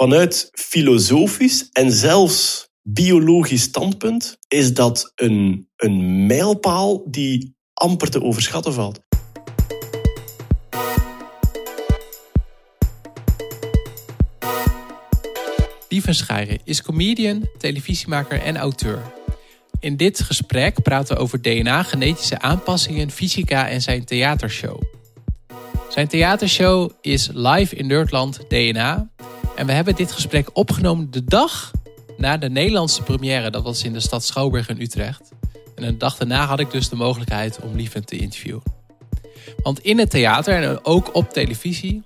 [0.00, 8.72] vanuit filosofisch en zelfs biologisch standpunt is dat een, een mijlpaal die amper te overschatten
[8.72, 9.00] valt.
[15.88, 19.02] Lieven is comedian, televisiemaker en auteur.
[19.80, 24.82] In dit gesprek praten we over DNA, genetische aanpassingen, fysica en zijn theatershow.
[25.88, 29.09] Zijn theatershow is live in Nerdland DNA.
[29.60, 31.70] En we hebben dit gesprek opgenomen de dag
[32.16, 33.50] na de Nederlandse première.
[33.50, 35.32] Dat was in de stad Schouwburg in Utrecht.
[35.74, 38.62] En een dag daarna had ik dus de mogelijkheid om Lieven te interviewen.
[39.62, 42.02] Want in het theater en ook op televisie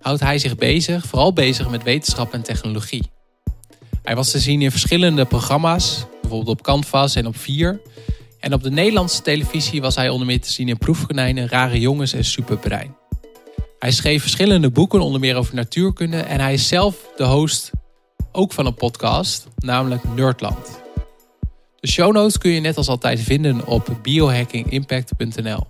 [0.00, 3.10] houdt hij zich bezig, vooral bezig met wetenschap en technologie.
[4.02, 7.80] Hij was te zien in verschillende programma's, bijvoorbeeld op Canvas en op 4.
[8.40, 12.12] En op de Nederlandse televisie was hij onder meer te zien in Proefkonijnen, Rare Jongens
[12.12, 13.01] en Superbrein.
[13.82, 16.16] Hij schreef verschillende boeken, onder meer over natuurkunde.
[16.16, 17.70] En hij is zelf de host
[18.32, 20.80] ook van een podcast, namelijk Nerdland.
[21.80, 25.66] De show notes kun je net als altijd vinden op biohackingimpact.nl.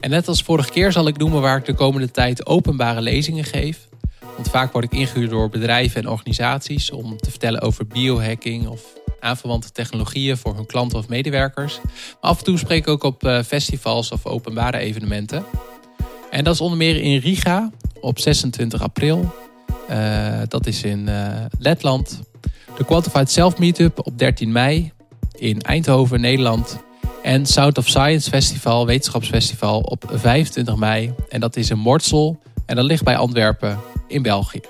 [0.00, 3.44] En net als vorige keer zal ik noemen waar ik de komende tijd openbare lezingen
[3.44, 3.88] geef.
[4.36, 8.82] Want vaak word ik ingehuurd door bedrijven en organisaties om te vertellen over biohacking of
[9.20, 11.80] aanverwante technologieën voor hun klanten of medewerkers.
[11.82, 15.44] Maar af en toe spreek ik ook op eh, festivals of openbare evenementen.
[16.30, 19.34] En dat is onder meer in Riga op 26 april.
[19.90, 21.28] Uh, dat is in uh,
[21.58, 22.20] Letland.
[22.76, 24.92] De Quantified Self Meetup op 13 mei
[25.38, 26.78] in Eindhoven, Nederland.
[27.22, 31.14] En Sound of Science Festival, wetenschapsfestival op 25 mei.
[31.28, 32.38] En dat is in Mortsel.
[32.66, 34.60] En dat ligt bij Antwerpen in België.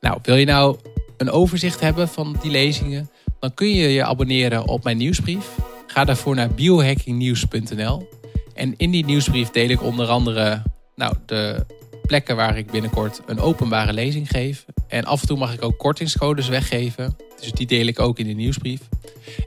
[0.00, 0.76] Nou, wil je nou
[1.16, 3.10] een overzicht hebben van die lezingen?
[3.40, 5.46] Dan kun je je abonneren op mijn nieuwsbrief.
[5.86, 8.13] Ga daarvoor naar biohackingnieuws.nl.
[8.54, 10.62] En in die nieuwsbrief deel ik onder andere
[10.94, 11.66] nou, de
[12.06, 14.64] plekken waar ik binnenkort een openbare lezing geef.
[14.88, 17.16] En af en toe mag ik ook kortingscodes weggeven.
[17.40, 18.80] Dus die deel ik ook in de nieuwsbrief.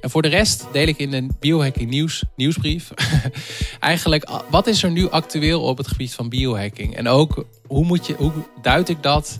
[0.01, 2.91] En voor de rest deel ik in de Biohacking Nieuws nieuwsbrief.
[3.79, 6.95] Eigenlijk, wat is er nu actueel op het gebied van biohacking?
[6.95, 8.31] En ook, hoe, moet je, hoe
[8.61, 9.39] duid ik dat?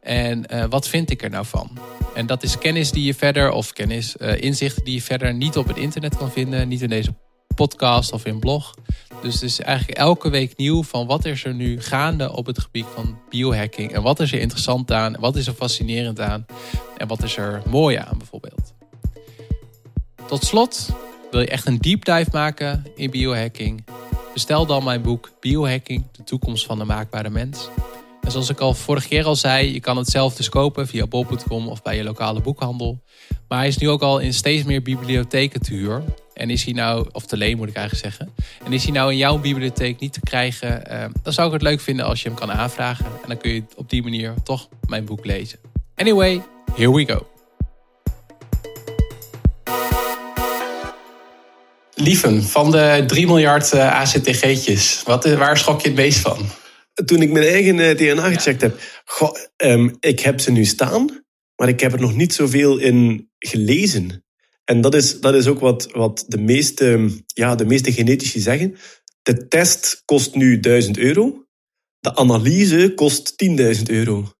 [0.00, 1.78] En uh, wat vind ik er nou van?
[2.14, 5.56] En dat is kennis die je verder, of kennis, uh, inzichten die je verder niet
[5.56, 6.68] op het internet kan vinden.
[6.68, 7.14] Niet in deze
[7.56, 8.74] podcast of in blog.
[9.22, 12.58] Dus het is eigenlijk elke week nieuw van wat is er nu gaande op het
[12.58, 13.92] gebied van biohacking.
[13.92, 16.46] En wat is er interessant aan, wat is er fascinerend aan
[16.96, 18.74] en wat is er mooi aan bijvoorbeeld.
[20.26, 20.88] Tot slot,
[21.30, 23.84] wil je echt een deep dive maken in biohacking?
[24.32, 27.68] Bestel dan mijn boek Biohacking, de toekomst van de maakbare mens.
[28.26, 31.06] En zoals ik al vorige keer al zei, je kan het zelf dus kopen via
[31.06, 33.02] bol.com of bij je lokale boekhandel.
[33.48, 36.02] Maar hij is nu ook al in steeds meer bibliotheken te huur.
[36.34, 38.34] En is hij nou, of te leen moet ik eigenlijk zeggen.
[38.64, 41.62] En is hij nou in jouw bibliotheek niet te krijgen, uh, dan zou ik het
[41.62, 43.04] leuk vinden als je hem kan aanvragen.
[43.04, 45.58] En dan kun je op die manier toch mijn boek lezen.
[45.94, 46.42] Anyway,
[46.74, 47.26] here we go.
[51.94, 56.18] Lieven, van de 3 miljard uh, eh, ACTG'tjes, wat, eh, waar schrok je het meest
[56.18, 56.38] van?
[57.04, 61.24] Toen ik mijn eigen uh, DNA gecheckt heb, goh, um, ik heb ze nu staan,
[61.56, 64.24] maar ik heb er nog niet zoveel in gelezen.
[64.64, 68.76] En dat is, dat is ook wat, wat de, meeste, ja, de meeste genetici zeggen.
[69.22, 71.46] De test kost nu 1000 euro.
[72.00, 73.34] De analyse kost
[73.76, 74.32] 10.000 euro.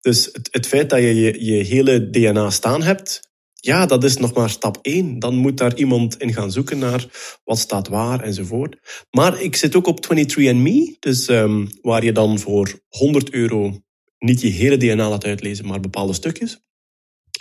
[0.00, 3.20] Dus het, het feit dat je, je je hele DNA staan hebt,
[3.64, 5.18] ja, dat is nog maar stap 1.
[5.18, 7.06] Dan moet daar iemand in gaan zoeken naar
[7.44, 8.76] wat staat waar enzovoort.
[9.10, 13.82] Maar ik zit ook op 23andMe, dus um, waar je dan voor 100 euro
[14.18, 16.60] niet je hele DNA laat uitlezen, maar bepaalde stukjes.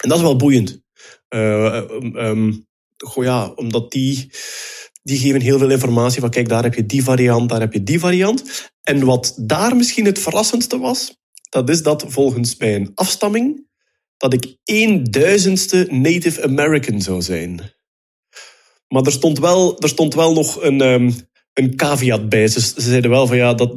[0.02, 0.82] En dat is wel boeiend.
[1.30, 1.82] Uh,
[2.14, 2.68] um,
[2.98, 4.32] goh, ja, omdat die,
[5.04, 7.84] die geven heel veel informatie van kijk, daar heb je die variant, daar heb je
[7.84, 8.72] die variant.
[8.82, 11.18] En wat daar misschien het verrassendste was,
[11.50, 13.70] dat is dat volgens mijn afstamming,
[14.22, 17.62] dat ik een duizendste Native American zou zijn.
[18.88, 21.14] Maar er stond wel, er stond wel nog een, um,
[21.54, 22.48] een caveat bij.
[22.48, 23.76] Ze, ze zeiden wel van ja, dat,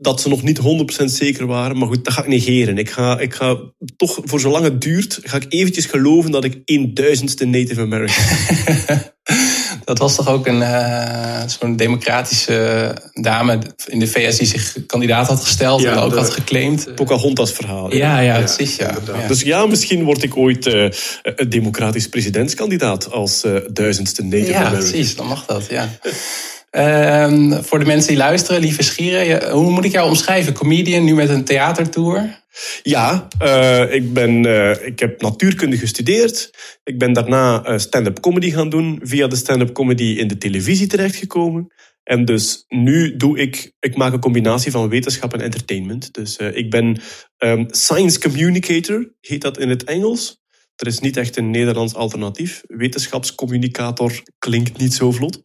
[0.00, 0.60] dat ze nog niet
[1.00, 1.78] 100% zeker waren.
[1.78, 2.78] Maar goed, dat ga ik negeren.
[2.78, 6.60] Ik ga, ik ga toch, voor zolang het duurt, ga ik eventjes geloven dat ik
[6.64, 8.24] een duizendste Native American
[9.86, 15.26] Dat was toch ook een uh, zo'n democratische dame in de VS die zich kandidaat
[15.26, 16.94] had gesteld en ook had geclaimd.
[16.94, 17.94] Pocahontas verhaal.
[17.94, 18.76] Ja, ja, precies.
[18.76, 18.94] Ja.
[19.28, 20.88] Dus ja, misschien word ik ooit uh,
[21.22, 24.90] een democratisch presidentskandidaat als uh, duizendste Native ja, American.
[24.90, 25.16] Precies.
[25.16, 25.88] Dan mag dat, ja.
[26.72, 30.52] Uh, voor de mensen die luisteren, lieve Schieren, hoe moet ik jou omschrijven?
[30.52, 32.44] Comedian, nu met een theatertour?
[32.82, 36.50] Ja, uh, ik, ben, uh, ik heb natuurkunde gestudeerd.
[36.84, 39.00] Ik ben daarna uh, stand-up comedy gaan doen.
[39.02, 41.74] Via de stand-up comedy in de televisie terechtgekomen.
[42.02, 46.12] En dus nu doe ik, ik maak een combinatie van wetenschap en entertainment.
[46.14, 47.00] Dus ik ben
[47.38, 50.40] um, science communicator, heet dat in het Engels.
[50.76, 52.62] Er is niet echt een Nederlands alternatief.
[52.66, 55.42] Wetenschapscommunicator klinkt niet zo vlot.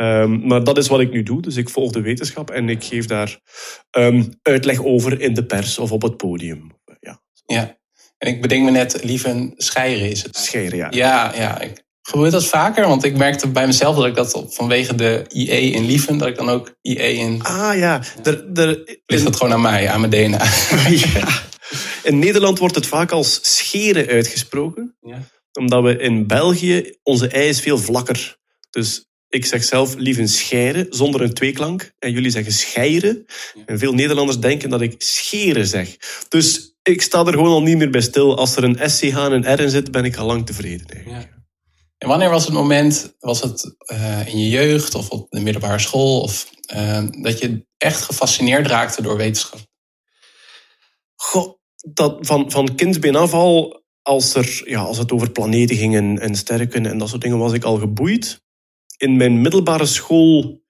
[0.00, 1.42] Um, maar dat is wat ik nu doe.
[1.42, 3.38] Dus ik volg de wetenschap en ik geef daar
[3.90, 6.70] um, uitleg over in de pers of op het podium.
[7.00, 7.20] Ja.
[7.46, 7.78] ja.
[8.18, 10.36] En ik bedenk me net, lieve scheieren is het.
[10.36, 10.88] Scheieren, ja.
[10.90, 11.60] Ja, ja.
[11.60, 12.86] Ik, gebeurt dat vaker?
[12.86, 16.36] Want ik merkte bij mezelf dat ik dat vanwege de IE in Lieven, dat ik
[16.36, 17.42] dan ook IE in...
[17.42, 18.02] Ah ja.
[18.22, 20.44] Er, er, Ligt dat gewoon aan mij, aan mijn DNA?
[21.14, 21.28] ja.
[22.02, 24.96] In Nederland wordt het vaak als scheren uitgesproken.
[25.00, 25.22] Ja.
[25.52, 28.36] Omdat we in België, onze ei is veel vlakker.
[28.70, 31.92] Dus ik zeg zelf lief een scheren zonder een tweeklank.
[31.98, 33.24] En jullie zeggen scheieren.
[33.66, 35.96] En veel Nederlanders denken dat ik scheren zeg.
[36.28, 38.36] Dus ik sta er gewoon al niet meer bij stil.
[38.36, 40.86] Als er een SCH en een R in zit, ben ik al lang tevreden.
[40.86, 41.28] Eigenlijk.
[41.30, 41.36] Ja.
[41.98, 45.78] En wanneer was het moment, was het uh, in je jeugd of op de middelbare
[45.78, 49.60] school, of, uh, dat je echt gefascineerd raakte door wetenschap?
[51.14, 51.54] Goh,
[51.92, 56.18] dat van, van kind af al, als, er, ja, als het over planeten ging en,
[56.18, 58.40] en sterrenkunde en dat soort dingen, was ik al geboeid.
[58.98, 60.62] In mijn middelbare school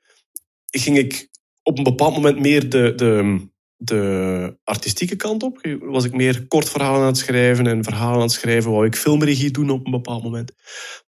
[0.70, 1.28] ging ik
[1.62, 3.46] op een bepaald moment meer de, de,
[3.76, 5.76] de artistieke kant op.
[5.80, 8.70] Was ik meer kort verhalen aan het schrijven en verhalen aan het schrijven.
[8.70, 10.52] Wou ik filmregie doen op een bepaald moment.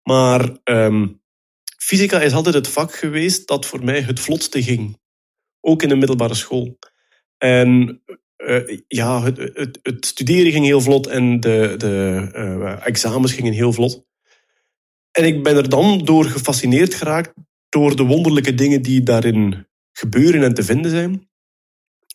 [0.02, 1.22] Maar um,
[1.76, 4.98] fysica is altijd het vak geweest dat voor mij het vlotste ging.
[5.60, 6.78] Ook in de middelbare school.
[7.38, 8.02] En
[8.36, 13.72] uh, ja, het, het, studeren ging heel vlot en de, de uh, examens gingen heel
[13.72, 14.08] vlot.
[15.10, 17.32] En ik ben er dan door gefascineerd geraakt
[17.68, 21.28] door de wonderlijke dingen die daarin gebeuren en te vinden zijn.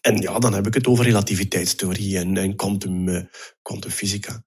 [0.02, 3.22] En ja, dan heb ik het over relativiteitstheorie en, en quantum, uh,
[3.62, 4.44] quantumfysica.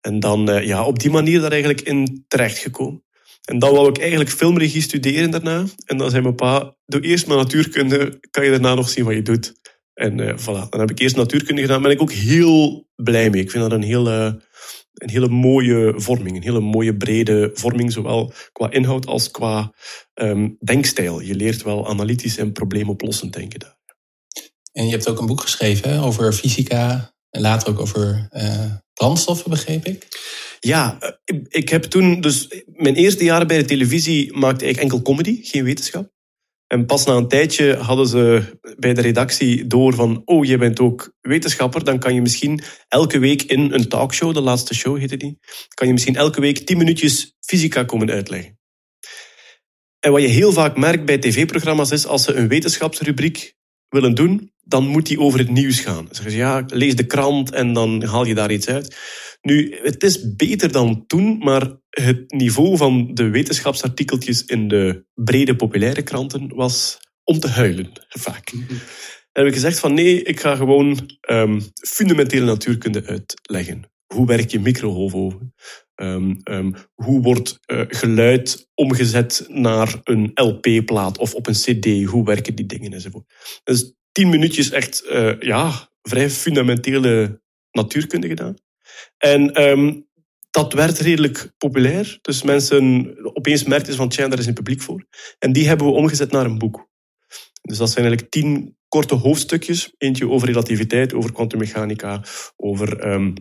[0.00, 3.04] En dan uh, ja, op die manier daar eigenlijk in terechtgekomen.
[3.44, 5.64] En dan wou ik eigenlijk filmregie studeren daarna.
[5.84, 9.14] En dan zei mijn pa, doe eerst maar natuurkunde, kan je daarna nog zien wat
[9.14, 9.54] je doet.
[9.94, 11.82] En uh, voilà, dan heb ik eerst natuurkunde gedaan.
[11.82, 13.42] Ben ik ook heel blij mee.
[13.42, 14.42] Ik vind dat een hele,
[14.98, 16.36] een hele mooie vorming.
[16.36, 19.74] Een hele mooie brede vorming, zowel qua inhoud als qua
[20.14, 21.20] um, denkstijl.
[21.20, 23.76] Je leert wel analytisch en probleemoplossend denken daar.
[24.72, 29.50] En je hebt ook een boek geschreven over fysica en later ook over uh, brandstoffen,
[29.50, 30.06] begreep ik.
[30.60, 30.98] Ja,
[31.48, 35.64] ik heb toen, dus mijn eerste jaren bij de televisie maakte ik enkel comedy, geen
[35.64, 36.16] wetenschap.
[36.68, 38.42] En pas na een tijdje hadden ze
[38.78, 43.18] bij de redactie door van, oh, je bent ook wetenschapper, dan kan je misschien elke
[43.18, 45.38] week in een talkshow, de laatste show heette die,
[45.74, 48.58] kan je misschien elke week tien minuutjes fysica komen uitleggen.
[50.00, 53.54] En wat je heel vaak merkt bij tv-programma's is, als ze een wetenschapsrubriek
[53.88, 56.04] willen doen, dan moet die over het nieuws gaan.
[56.04, 58.96] Dan zeggen ze, ja, lees de krant en dan haal je daar iets uit.
[59.40, 65.56] Nu, het is beter dan toen, maar het niveau van de wetenschapsartikeltjes in de brede
[65.56, 68.52] populaire kranten was om te huilen, vaak.
[68.52, 68.66] Mm
[69.32, 73.90] Dan heb ik gezegd van nee, ik ga gewoon um, fundamentele natuurkunde uitleggen.
[74.06, 75.54] Hoe werkt je microgolfoven?
[75.94, 82.04] Um, um, hoe wordt uh, geluid omgezet naar een LP-plaat of op een CD?
[82.04, 83.24] Hoe werken die dingen enzovoort?
[83.64, 88.56] Dus tien minuutjes echt uh, ja, vrij fundamentele natuurkunde gedaan.
[89.18, 90.07] En um,
[90.50, 92.18] dat werd redelijk populair.
[92.22, 95.06] Dus mensen opeens merkten van, tja, daar is een publiek voor.
[95.38, 96.88] En die hebben we omgezet naar een boek.
[97.62, 99.94] Dus dat zijn eigenlijk tien korte hoofdstukjes.
[99.98, 102.24] Eentje over relativiteit, over kwantummechanica,
[102.56, 103.34] over um,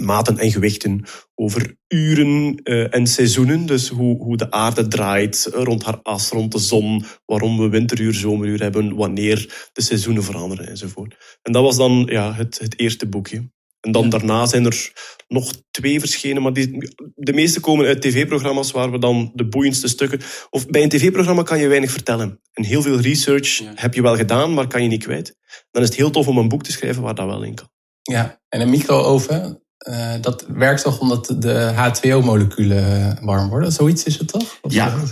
[0.00, 1.04] maten en gewichten,
[1.34, 3.66] over uren uh, en seizoenen.
[3.66, 8.14] Dus hoe, hoe de aarde draait rond haar as, rond de zon, waarom we winteruur,
[8.14, 11.38] zomeruur hebben, wanneer de seizoenen veranderen enzovoort.
[11.42, 13.50] En dat was dan ja, het, het eerste boekje.
[13.80, 14.92] En dan daarna zijn er
[15.28, 19.88] nog twee verschenen, maar die, de meeste komen uit tv-programma's waar we dan de boeiendste
[19.88, 20.20] stukken...
[20.50, 22.40] Of bij een tv-programma kan je weinig vertellen.
[22.52, 25.36] En heel veel research heb je wel gedaan, maar kan je niet kwijt.
[25.70, 27.68] Dan is het heel tof om een boek te schrijven waar dat wel in kan.
[28.02, 33.72] Ja, en een micro-oven, uh, dat werkt toch omdat de H2O-moleculen warm worden?
[33.72, 34.58] Zoiets is het toch?
[34.62, 35.02] Of ja.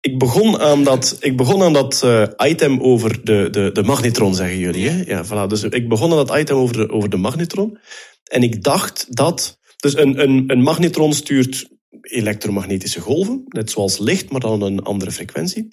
[0.00, 4.34] Ik begon aan dat, ik begon aan dat uh, item over de, de, de magnetron,
[4.34, 4.88] zeggen jullie.
[4.88, 5.02] Hè?
[5.06, 5.48] Ja, voilà.
[5.48, 7.78] Dus ik begon aan dat item over de, over de magnetron.
[8.24, 9.58] En ik dacht dat...
[9.76, 11.68] Dus een, een, een magnetron stuurt
[12.00, 15.68] elektromagnetische golven, net zoals licht, maar dan een andere frequentie.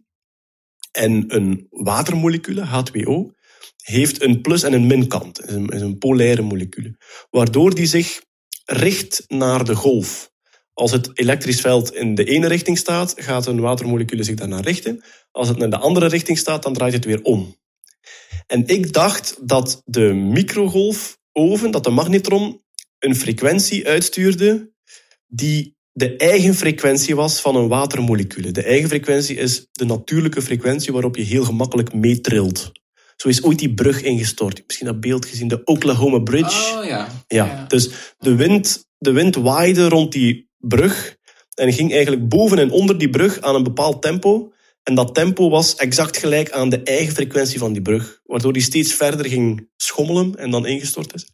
[0.92, 3.36] En een watermolecule, H2O,
[3.84, 5.44] heeft een plus- en een minkant.
[5.44, 6.98] Is een, is een polaire molecule.
[7.30, 8.22] Waardoor die zich
[8.66, 10.32] richt naar de golf.
[10.78, 15.04] Als het elektrisch veld in de ene richting staat, gaat een watermolecule zich daarnaar richten.
[15.32, 17.56] Als het naar de andere richting staat, dan draait het weer om.
[18.48, 22.62] En ik dacht dat de microgolfoven, dat de magnetron,
[23.00, 24.72] een frequentie uitstuurde
[25.28, 28.52] die de eigen frequentie was van een watermolecule.
[28.52, 32.72] De eigen frequentie is de natuurlijke frequentie waarop je heel gemakkelijk meetrilt.
[33.16, 34.64] Zo is ooit die brug ingestort.
[34.66, 36.78] Misschien dat beeld gezien, de Oklahoma Bridge.
[36.78, 37.24] Oh ja.
[37.28, 41.18] Ja, dus de wind, de wind waaide rond die brug
[41.54, 44.52] en ging eigenlijk boven en onder die brug aan een bepaald tempo.
[44.84, 48.62] En dat tempo was exact gelijk aan de eigen frequentie van die brug, waardoor die
[48.62, 51.28] steeds verder ging schommelen en dan ingestort is.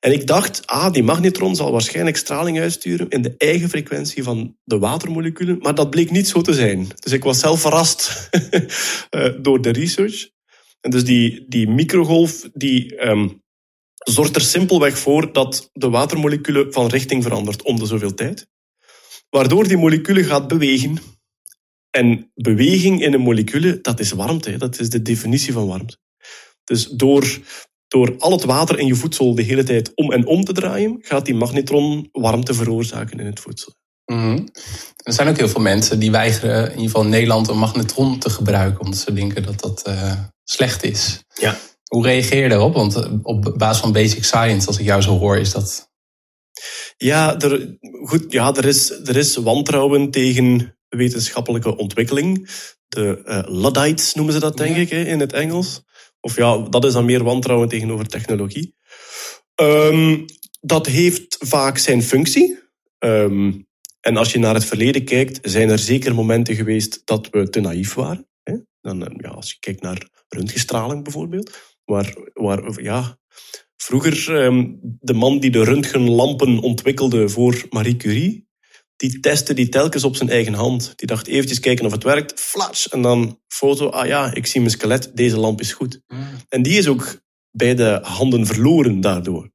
[0.00, 4.56] En ik dacht, ah, die magnetron zal waarschijnlijk straling uitsturen in de eigen frequentie van
[4.64, 6.88] de watermoleculen, maar dat bleek niet zo te zijn.
[6.94, 8.28] Dus ik was zelf verrast
[9.10, 10.28] eh, door de research.
[10.80, 13.42] En dus die, die microgolf die um,
[13.94, 18.46] zorgt er simpelweg voor dat de watermoleculen van richting verandert om de zoveel tijd.
[19.30, 20.98] Waardoor die molecule gaat bewegen.
[21.90, 24.56] En beweging in een molecule, dat is warmte.
[24.56, 25.98] Dat is de definitie van warmte.
[26.64, 27.38] Dus door,
[27.88, 30.98] door al het water in je voedsel de hele tijd om en om te draaien,
[31.00, 33.74] gaat die magnetron warmte veroorzaken in het voedsel.
[34.04, 34.48] Mm
[34.96, 38.18] Er zijn ook heel veel mensen die weigeren, in ieder geval in Nederland, een magnetron
[38.18, 40.12] te gebruiken, omdat ze denken dat dat uh,
[40.44, 41.24] slecht is.
[41.34, 41.58] Ja.
[41.84, 42.74] Hoe reageer je daarop?
[42.74, 45.89] Want eh, op basis van basic science, als ik jou zo hoor, is dat.
[46.96, 52.50] Ja, er, goed, ja er, is, er is wantrouwen tegen wetenschappelijke ontwikkeling.
[52.88, 55.82] De uh, Luddites noemen ze dat, denk ik, in het Engels.
[56.20, 58.74] Of ja, dat is dan meer wantrouwen tegenover technologie.
[59.54, 60.24] Um,
[60.60, 62.58] dat heeft vaak zijn functie.
[62.98, 63.68] Um,
[64.00, 67.60] en als je naar het verleden kijkt, zijn er zeker momenten geweest dat we te
[67.60, 68.28] naïef waren.
[68.42, 68.56] Hè?
[68.80, 73.18] Dan, ja, als je kijkt naar röntgenstraling bijvoorbeeld, waar, waar ja,
[73.82, 78.48] vroeger um, de man die de röntgenlampen ontwikkelde voor Marie Curie,
[78.96, 80.92] die testte die telkens op zijn eigen hand.
[80.96, 84.60] Die dacht eventjes kijken of het werkt, flash, en dan foto, ah ja, ik zie
[84.60, 86.00] mijn skelet, deze lamp is goed.
[86.06, 86.26] Mm.
[86.48, 87.20] En die is ook
[87.50, 89.50] bij de handen verloren daardoor.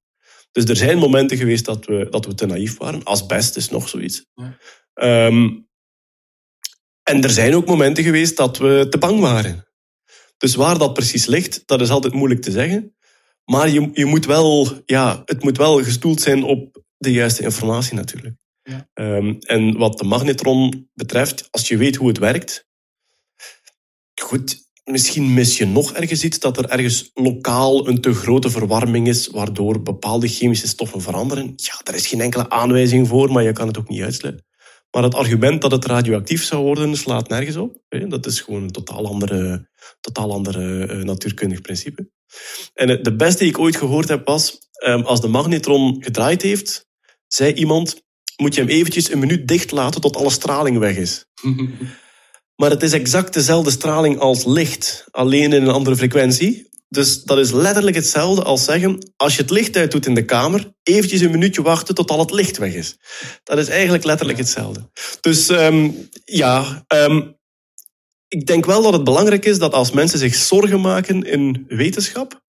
[0.52, 3.04] Dus er zijn momenten geweest dat we, dat we te naïef waren.
[3.04, 4.26] Asbest is nog zoiets.
[4.94, 5.68] Um,
[7.04, 9.68] en er zijn ook momenten geweest dat we te bang waren.
[10.38, 12.96] Dus waar dat precies ligt, dat is altijd moeilijk te zeggen.
[13.46, 17.96] Maar je, je moet wel, ja, het moet wel gestoeld zijn op de juiste informatie
[17.96, 18.36] natuurlijk.
[18.64, 18.88] Ja.
[18.94, 22.68] Um, en wat de magnetron betreft, als je weet hoe het werkt,
[24.22, 29.08] goed, misschien mis je nog ergens iets dat er ergens lokaal een te grote verwarming
[29.08, 31.54] is, waardoor bepaalde chemische stoffen veranderen.
[31.56, 34.46] Ja, daar is geen enkele aanwijzing voor, maar je kan het ook niet uitsluiten.
[34.92, 37.82] Maar het argument dat het radioactief zou worden, slaat nergens op.
[38.08, 42.10] Dat is gewoon een totaal andere, totaal andere uh, natuurkundig principe.
[42.74, 46.86] En de beste die ik ooit gehoord heb was, um, als de magnetron gedraaid heeft,
[47.28, 48.04] zei iemand,
[48.38, 51.26] moet je hem eventjes een minuut dicht laten tot alle straling weg is.
[52.56, 56.70] Maar het is exact dezelfde straling als licht, alleen in een andere frequentie.
[56.90, 60.26] Dus dat is letterlijk hetzelfde als zeggen, als je het licht uit doet in de
[60.26, 62.98] kamer, eventjes een minuutje wachten tot al het licht weg is.
[63.44, 64.90] Dat is eigenlijk letterlijk hetzelfde.
[65.22, 67.38] Dus um, ja, um,
[68.36, 72.44] ik denk wel dat het belangrijk is dat als mensen zich zorgen maken in wetenschap,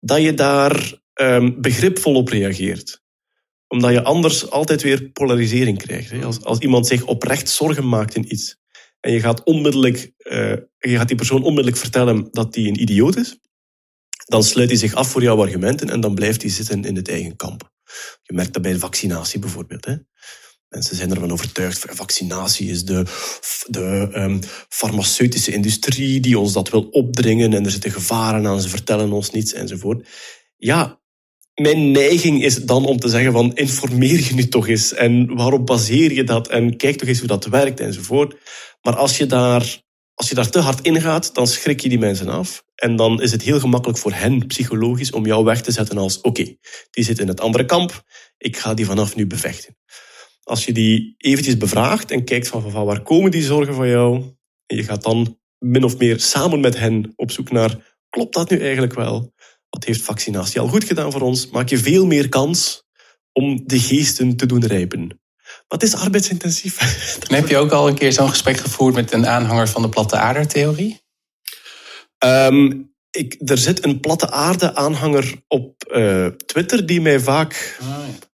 [0.00, 3.02] dat je daar um, begripvol op reageert
[3.74, 6.24] omdat je anders altijd weer polarisering krijgt.
[6.24, 8.56] Als, als iemand zich oprecht zorgen maakt in iets,
[9.00, 13.16] en je gaat, onmiddellijk, uh, je gaat die persoon onmiddellijk vertellen dat hij een idioot
[13.16, 13.38] is,
[14.24, 17.08] dan sluit hij zich af voor jouw argumenten en dan blijft hij zitten in het
[17.08, 17.72] eigen kamp.
[18.22, 19.84] Je merkt dat bij de vaccinatie bijvoorbeeld.
[19.84, 19.94] Hè.
[20.74, 23.04] Mensen zijn ervan overtuigd, vaccinatie is de,
[23.66, 28.68] de um, farmaceutische industrie die ons dat wil opdringen en er zitten gevaren aan, ze
[28.68, 30.08] vertellen ons niets enzovoort.
[30.56, 31.00] Ja,
[31.54, 35.66] mijn neiging is dan om te zeggen van informeer je nu toch eens en waarop
[35.66, 38.36] baseer je dat en kijk toch eens hoe dat werkt enzovoort.
[38.82, 39.82] Maar als je daar,
[40.14, 42.64] als je daar te hard in gaat, dan schrik je die mensen af.
[42.74, 46.20] En dan is het heel gemakkelijk voor hen psychologisch om jou weg te zetten als
[46.20, 46.56] oké,
[46.90, 48.04] die zit in het andere kamp,
[48.38, 49.76] ik ga die vanaf nu bevechten.
[50.44, 54.22] Als je die eventjes bevraagt en kijkt van, van waar komen die zorgen van jou,
[54.66, 58.50] en je gaat dan min of meer samen met hen op zoek naar klopt dat
[58.50, 59.32] nu eigenlijk wel?
[59.68, 61.50] Wat heeft vaccinatie al goed gedaan voor ons?
[61.50, 62.84] Maak je veel meer kans
[63.32, 65.20] om de geesten te doen rijpen.
[65.68, 66.78] Wat is arbeidsintensief?
[67.28, 69.88] En heb je ook al een keer zo'n gesprek gevoerd met een aanhanger van de
[69.88, 71.02] platte aarde-theorie?
[72.24, 78.32] Um, ik, er zit een platte aarde-aanhanger op uh, Twitter die mij vaak ah, ja.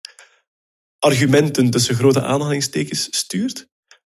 [1.05, 3.67] Argumenten tussen grote aanhalingstekens stuurt.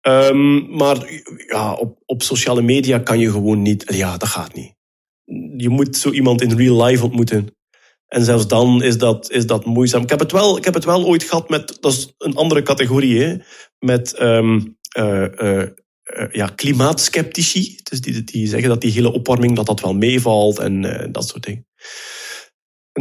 [0.07, 3.85] Um, maar ja, op, op sociale media kan je gewoon niet.
[3.95, 4.75] Ja, dat gaat niet.
[5.57, 7.57] Je moet zo iemand in real life ontmoeten.
[8.07, 10.03] En zelfs dan is dat, is dat moeizaam.
[10.03, 12.63] Ik heb, het wel, ik heb het wel ooit gehad met, dat is een andere
[12.63, 13.37] categorie, hè,
[13.79, 15.67] met um, uh, uh,
[16.33, 17.81] ja, klimaatskeptici.
[17.83, 21.29] Dus die, die zeggen dat die hele opwarming dat dat wel meevalt en uh, dat
[21.29, 21.67] soort dingen.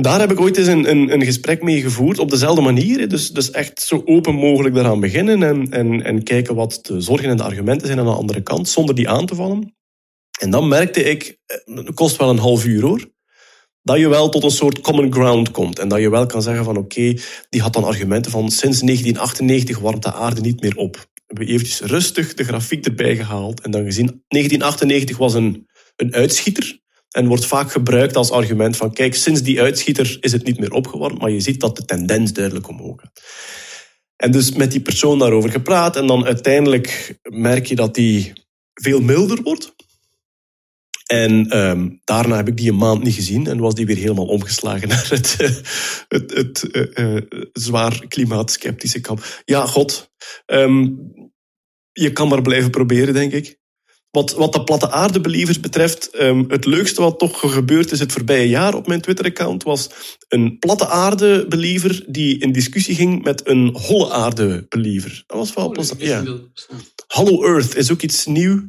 [0.02, 3.08] Daar heb ik ooit eens een, een, een gesprek mee gevoerd, op dezelfde manier.
[3.08, 7.30] Dus, dus echt zo open mogelijk daaraan beginnen en, en, en kijken wat de zorgen
[7.30, 9.76] en de argumenten zijn aan de andere kant, zonder die aan te vallen.
[10.40, 13.12] En dan merkte ik, eh, het kost wel een half uur hoor,
[13.82, 15.80] dat je wel tot een soort common ground komt.
[15.80, 17.14] En dat je wel kan zeggen van oké,
[17.50, 20.96] die had dan argumenten van sinds 1998 warmt de aarde niet meer op.
[20.96, 26.14] We hebben eventjes rustig de grafiek erbij gehaald en dan gezien, 1998 was een, een
[26.14, 26.80] uitschieter.
[27.12, 30.72] En wordt vaak gebruikt als argument van kijk, sinds die uitschieter is het niet meer
[30.72, 33.22] opgewarmd, maar je ziet dat de tendens duidelijk omhoog gaat.
[34.16, 38.34] En dus met die persoon daarover gepraat en dan uiteindelijk merk je dat die
[38.74, 39.76] veel milder wordt.
[41.06, 44.26] En um, daarna heb ik die een maand niet gezien en was die weer helemaal
[44.26, 45.38] omgeslagen naar het,
[46.08, 47.22] het, het uh, uh,
[47.54, 49.42] zwaar klimaatskeptische kamp.
[49.46, 50.12] Ja, god.
[50.46, 51.12] Um,
[51.92, 53.59] je kan maar blijven proberen, denk ik.
[54.12, 58.50] Wat, wat de platte aarde-believers betreft, um, het leukste wat toch gebeurd is het voorbije
[58.50, 59.90] jaar op mijn Twitter-account was
[60.28, 65.24] een platte aarde-believer die in discussie ging met een holle aarde-believer.
[65.28, 66.02] Dat was wel oh, plezant.
[66.02, 66.24] Ja.
[67.08, 68.62] Hollow Earth is ook iets nieuws.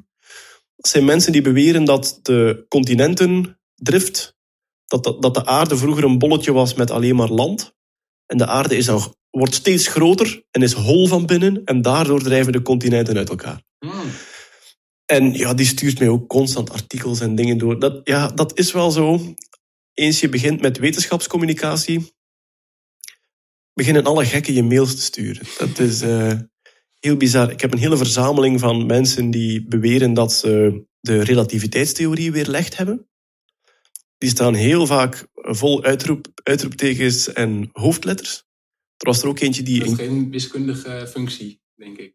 [0.76, 4.36] Dat zijn mensen die beweren dat de continentendrift,
[4.86, 7.74] dat de, dat de aarde vroeger een bolletje was met alleen maar land.
[8.26, 11.64] En de aarde is dan, wordt steeds groter en is hol van binnen.
[11.64, 13.62] En daardoor drijven de continenten uit elkaar.
[13.78, 14.10] Hmm.
[15.10, 17.78] En ja, die stuurt mij ook constant artikels en dingen door.
[17.78, 19.34] Dat, ja, dat is wel zo.
[19.94, 22.12] Eens je begint met wetenschapscommunicatie,
[23.74, 25.46] beginnen alle gekken je mails te sturen.
[25.58, 26.32] Dat is uh,
[26.98, 27.50] heel bizar.
[27.50, 33.08] Ik heb een hele verzameling van mensen die beweren dat ze de relativiteitstheorie weerlegd hebben.
[34.18, 38.44] Die staan heel vaak vol uitroep, uitroeptekens en hoofdletters.
[38.96, 39.78] Er was er ook eentje die...
[39.78, 42.14] Dat is geen wiskundige functie, denk ik.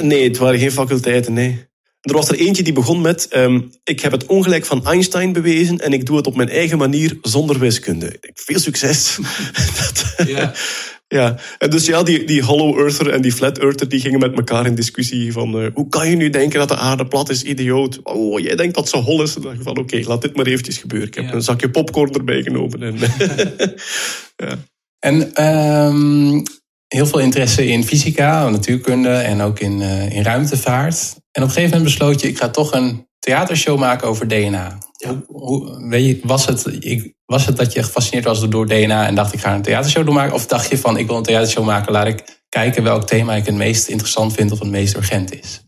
[0.00, 1.72] Nee, het waren geen faculteiten, nee.
[2.04, 5.78] Er was er eentje die begon met: um, Ik heb het ongelijk van Einstein bewezen
[5.78, 8.18] en ik doe het op mijn eigen manier zonder wiskunde.
[8.34, 9.18] Veel succes.
[9.78, 10.52] dat, ja.
[11.18, 11.38] ja.
[11.58, 14.66] En dus ja, die, die Hollow Earther en die Flat Earther die gingen met elkaar
[14.66, 18.00] in discussie van: uh, Hoe kan je nu denken dat de aarde plat is, idioot?
[18.02, 19.34] Oh, jij denkt dat ze hol is.
[19.36, 21.08] En dan van: Oké, laat dit maar eventjes gebeuren.
[21.08, 22.82] Ik heb een zakje popcorn erbij genomen.
[22.82, 22.96] En,
[24.46, 24.58] ja.
[24.98, 26.42] en um,
[26.86, 31.22] heel veel interesse in fysica, natuurkunde en ook in, uh, in ruimtevaart.
[31.34, 34.78] En op een gegeven moment besloot je, ik ga toch een theatershow maken over DNA.
[34.92, 35.22] Ja.
[35.26, 39.14] Hoe, weet je, was, het, ik, was het dat je gefascineerd was door DNA en
[39.14, 40.34] dacht ik ga een theatershow doen maken?
[40.34, 43.46] Of dacht je van ik wil een theatershow maken, laat ik kijken welk thema ik
[43.46, 45.60] het meest interessant vind of het meest urgent is?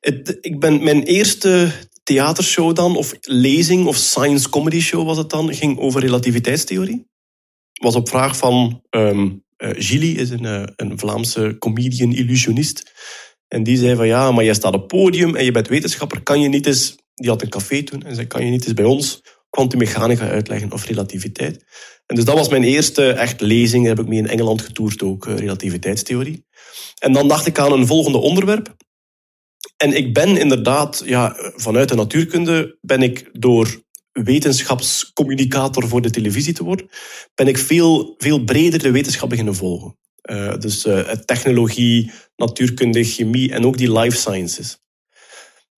[0.00, 5.30] Het, ik ben mijn eerste theatershow dan, of lezing of science comedy show was het
[5.30, 7.06] dan, ging over relativiteitstheorie.
[7.80, 12.92] Was op vraag van um, uh, Gilly, is een, uh, een Vlaamse comedian, illusionist
[13.48, 16.40] en die zei van ja, maar jij staat op podium en je bent wetenschapper, kan
[16.40, 16.96] je niet eens...
[17.14, 20.72] Die had een café toen en zei, kan je niet eens bij ons kwantummechanica uitleggen
[20.72, 21.64] of relativiteit?
[22.06, 23.86] En dus dat was mijn eerste echt lezing.
[23.86, 26.44] Daar heb ik mee in Engeland getoerd ook, eh, relativiteitstheorie.
[26.98, 28.76] En dan dacht ik aan een volgende onderwerp.
[29.76, 33.82] En ik ben inderdaad, ja, vanuit de natuurkunde ben ik door
[34.12, 36.88] wetenschapscommunicator voor de televisie te worden,
[37.34, 39.96] ben ik veel, veel breder de wetenschap beginnen volgen.
[40.30, 44.78] Uh, dus uh, technologie, natuurkunde, chemie en ook die life sciences.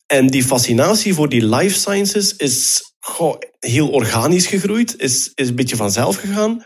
[0.06, 2.82] En die fascinatie voor die life sciences is
[3.58, 6.64] heel organisch gegroeid, is, is een beetje vanzelf gegaan,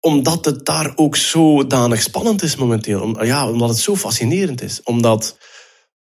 [0.00, 3.00] omdat het daar ook zodanig spannend is momenteel.
[3.00, 4.82] Om, ja, omdat het zo fascinerend is.
[4.82, 5.38] Omdat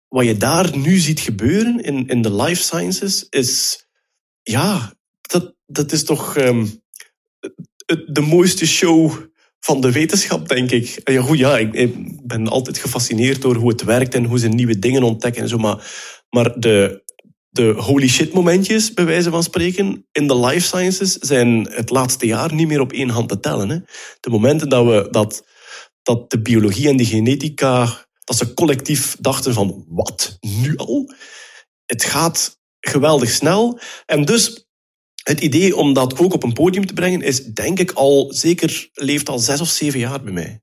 [0.08, 3.86] wat je daar nu ziet gebeuren in, in de life sciences is,
[4.44, 6.82] ja, dat, dat is toch um,
[8.06, 9.26] de mooiste show
[9.60, 11.02] van de wetenschap, denk ik.
[11.04, 11.92] Ja, goed, ja, ik,
[12.28, 15.58] ben altijd gefascineerd door hoe het werkt en hoe ze nieuwe dingen ontdekken en zo.
[15.58, 15.92] Maar,
[16.30, 17.04] maar de,
[17.50, 22.26] de holy shit momentjes, bij wijze van spreken, in de life sciences zijn het laatste
[22.26, 23.70] jaar niet meer op één hand te tellen.
[23.70, 23.80] Hè.
[24.20, 25.48] De momenten dat, we, dat,
[26.02, 31.14] dat de biologie en de genetica, dat ze collectief dachten van, wat, nu al?
[31.86, 33.80] Het gaat geweldig snel.
[34.06, 34.67] En dus
[35.28, 38.90] het idee om dat ook op een podium te brengen is, denk ik, al zeker
[38.94, 40.62] leeft al zes of zeven jaar bij mij.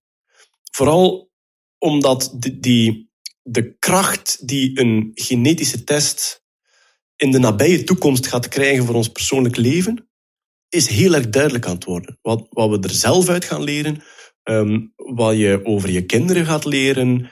[0.70, 1.30] Vooral
[1.78, 3.10] omdat die,
[3.42, 6.44] de kracht die een genetische test
[7.16, 10.08] in de nabije toekomst gaat krijgen voor ons persoonlijk leven,
[10.68, 12.18] is heel erg duidelijk aan het worden.
[12.22, 14.02] Wat, wat we er zelf uit gaan leren,
[14.42, 17.30] um, wat je over je kinderen gaat leren,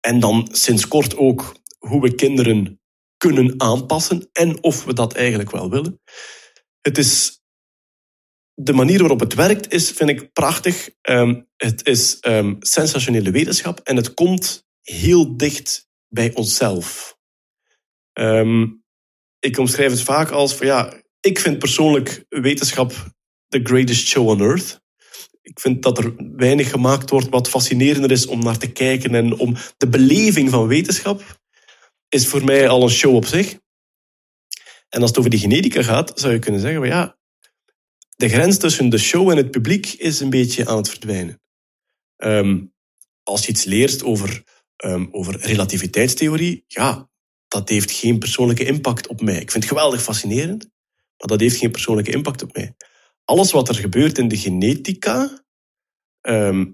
[0.00, 2.80] en dan sinds kort ook hoe we kinderen
[3.16, 6.00] kunnen aanpassen en of we dat eigenlijk wel willen.
[6.88, 7.40] Het is
[8.54, 10.90] de manier waarop het werkt is, vind ik prachtig.
[11.02, 17.16] Um, het is um, sensationele wetenschap en het komt heel dicht bij onszelf.
[18.12, 18.84] Um,
[19.38, 22.92] ik omschrijf het vaak als ja, ik vind persoonlijk wetenschap
[23.48, 24.80] the greatest show on earth.
[25.42, 29.14] Ik vind dat er weinig gemaakt wordt wat fascinerender is om naar te kijken.
[29.14, 31.40] En om de beleving van wetenschap
[32.08, 33.58] is voor mij al een show op zich.
[34.88, 37.18] En als het over die genetica gaat, zou je kunnen zeggen, ja,
[38.16, 41.40] de grens tussen de show en het publiek is een beetje aan het verdwijnen.
[42.16, 42.64] Ehm,
[43.22, 44.44] als je iets leert over,
[44.76, 47.08] ehm, over relativiteitstheorie, ja,
[47.48, 49.40] dat heeft geen persoonlijke impact op mij.
[49.40, 50.62] Ik vind het geweldig fascinerend,
[51.16, 52.74] maar dat heeft geen persoonlijke impact op mij.
[53.24, 55.44] Alles wat er gebeurt in de genetica,
[56.20, 56.66] ehm,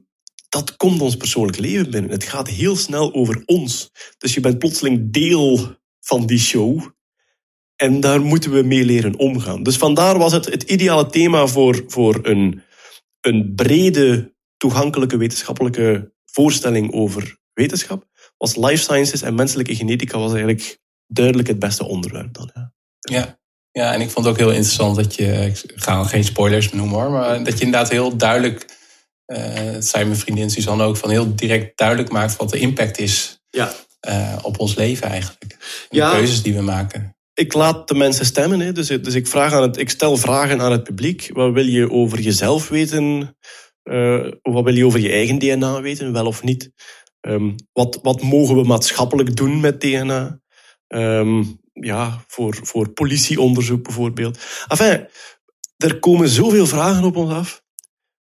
[0.49, 2.11] dat komt ons persoonlijk leven binnen.
[2.11, 3.91] Het gaat heel snel over ons.
[4.19, 6.93] Dus je bent plotseling deel van die show.
[7.85, 9.63] En daar moeten we mee leren omgaan.
[9.63, 12.63] Dus vandaar was het het ideale thema voor, voor een,
[13.21, 18.05] een brede, toegankelijke wetenschappelijke voorstelling over wetenschap.
[18.37, 22.51] Was life sciences en menselijke genetica was eigenlijk duidelijk het beste onderwerp dan.
[22.55, 22.73] Ja.
[23.01, 23.39] ja.
[23.71, 27.01] Ja, en ik vond het ook heel interessant dat je, ik ga geen spoilers noemen
[27.01, 28.67] hoor, maar dat je inderdaad heel duidelijk,
[29.27, 29.39] uh,
[29.79, 33.73] zei mijn vriendin Suzanne ook, van heel direct duidelijk maakt wat de impact is ja.
[34.09, 35.57] Uh, op ons leven eigenlijk.
[35.89, 37.15] De keuzes die we maken.
[37.35, 38.73] Ik laat de mensen stemmen, hè.
[38.73, 41.31] Dus, dus ik, vraag aan het, ik stel vragen aan het publiek.
[41.33, 43.37] Wat wil je over jezelf weten?
[43.85, 46.71] Uh, wat wil je over je eigen DNA weten, wel of niet?
[47.21, 50.41] Um, wat, wat mogen we maatschappelijk doen met DNA?
[50.89, 54.39] Um, ja, voor, voor politieonderzoek bijvoorbeeld.
[54.69, 55.07] Enfin,
[55.77, 57.63] er komen zoveel vragen op ons af.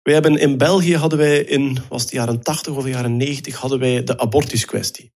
[0.02, 3.80] Wij hebben in België hadden wij in was het jaren 80 of jaren 90 hadden
[3.80, 5.14] wij de abortuskwestie.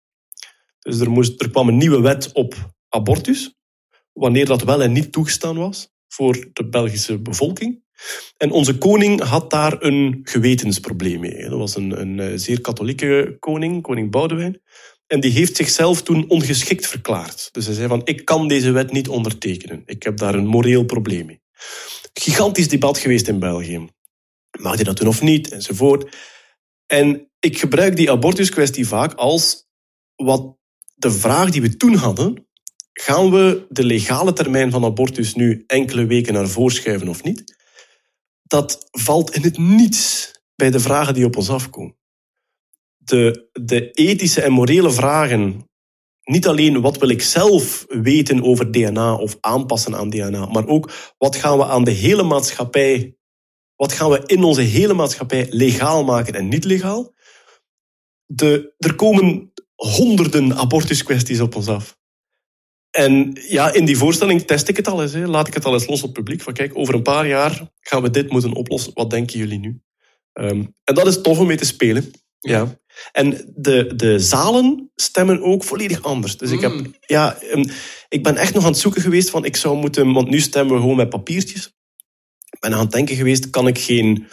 [0.78, 2.54] Dus er, moest, er kwam een nieuwe wet op
[2.88, 3.54] abortus,
[4.12, 7.82] wanneer dat wel en niet toegestaan was voor de Belgische bevolking.
[8.36, 11.48] En onze koning had daar een gewetensprobleem mee.
[11.48, 14.62] Dat was een, een eh, zeer katholieke koning, koning Boudewijn.
[15.06, 17.48] En die heeft zichzelf toen ongeschikt verklaard.
[17.52, 19.82] Dus hij zei van, ik kan deze wet niet ondertekenen.
[19.84, 21.40] Ik heb daar een moreel probleem mee.
[22.12, 23.88] Gigantisch debat geweest in België.
[24.60, 25.50] Mag hij dat doen of niet?
[25.50, 26.16] Enzovoort.
[26.86, 29.68] En ik gebruik die abortuskwestie vaak als
[30.14, 30.56] wat
[30.94, 32.46] de vraag die we toen hadden.
[32.92, 37.56] Gaan we de legale termijn van abortus nu enkele weken naar voren schuiven of niet?
[38.42, 42.00] Dat valt in het niets bij de vragen die op ons afkomen
[43.04, 45.70] de, de ethische en morele vragen,
[46.22, 51.14] niet alleen wat wil ik zelf weten over DNA of aanpassen aan DNA, maar ook
[51.18, 53.16] wat gaan we aan de hele maatschappij,
[53.76, 57.14] wat gaan we in onze hele maatschappij legaal maken en niet legaal.
[58.26, 62.00] De, er komen honderden abortuskwesties op ons af.
[62.92, 65.12] En ja, in die voorstelling test ik het al eens.
[65.12, 65.26] Hè.
[65.26, 66.42] Laat ik het al eens los op het publiek.
[66.42, 68.92] Van kijk, over een paar jaar gaan we dit moeten oplossen.
[68.94, 69.80] Wat denken jullie nu?
[70.32, 72.10] Um, en dat is tof om mee te spelen.
[72.38, 72.80] Ja.
[73.12, 76.36] En de, de zalen stemmen ook volledig anders.
[76.36, 76.94] Dus ik, heb, mm.
[77.00, 77.64] ja, ehm,
[78.08, 80.74] ik ben echt nog aan het zoeken geweest van ik zou moeten, want nu stemmen
[80.74, 81.66] we gewoon met papiertjes.
[82.50, 84.26] Ik ben aan het denken geweest, kan ik geen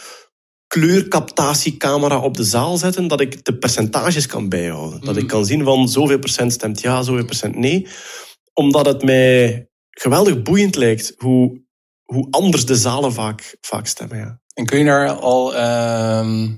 [0.66, 5.00] kleurcaptatiecamera op de zaal zetten, dat ik de percentages kan bijhouden.
[5.00, 5.28] Dat ik mm.
[5.28, 7.86] kan zien van zoveel procent stemt ja, zoveel procent nee.
[8.60, 11.60] Omdat het mij geweldig boeiend lijkt hoe,
[12.04, 14.18] hoe anders de zalen vaak, vaak stemmen.
[14.18, 14.40] Ja.
[14.54, 15.54] En kun je daar al...
[15.54, 16.48] Uh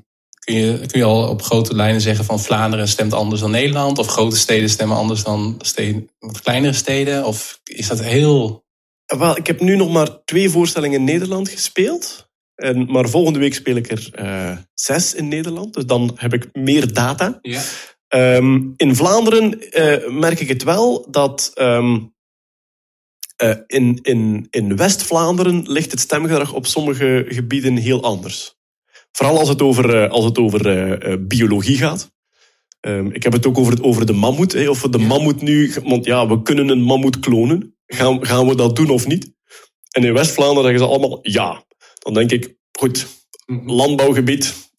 [0.44, 3.98] Kun je, kun je al op grote lijnen zeggen van Vlaanderen stemt anders dan Nederland?
[3.98, 6.08] Of grote steden stemmen anders dan steden,
[6.42, 7.24] kleinere steden?
[7.24, 8.64] Of is dat heel...
[9.06, 12.30] Wel, ik heb nu nog maar twee voorstellingen in Nederland gespeeld.
[12.54, 15.74] En, maar volgende week speel ik er uh, zes in Nederland.
[15.74, 17.38] Dus dan heb ik meer data.
[17.42, 17.62] Ja.
[18.14, 22.14] Um, in Vlaanderen uh, merk ik het wel dat um,
[23.42, 28.54] uh, in, in, in West-Vlaanderen ligt het stemgedrag op sommige gebieden heel anders.
[29.12, 32.10] Vooral als het over, eh, als het over biologie gaat.
[32.80, 34.68] Um, ik heb het ook over, het, over de mammoet.
[34.68, 35.72] Of we de mammoet nu...
[35.84, 37.76] Want ja, we kunnen een mammoet klonen.
[37.86, 39.32] Gaan, gaan we dat doen of niet?
[39.90, 41.64] En in West-Vlaanderen zeggen ze allemaal ja.
[41.98, 43.06] Dan denk ik, goed,
[43.46, 43.70] mhm.
[43.70, 44.70] landbouwgebied,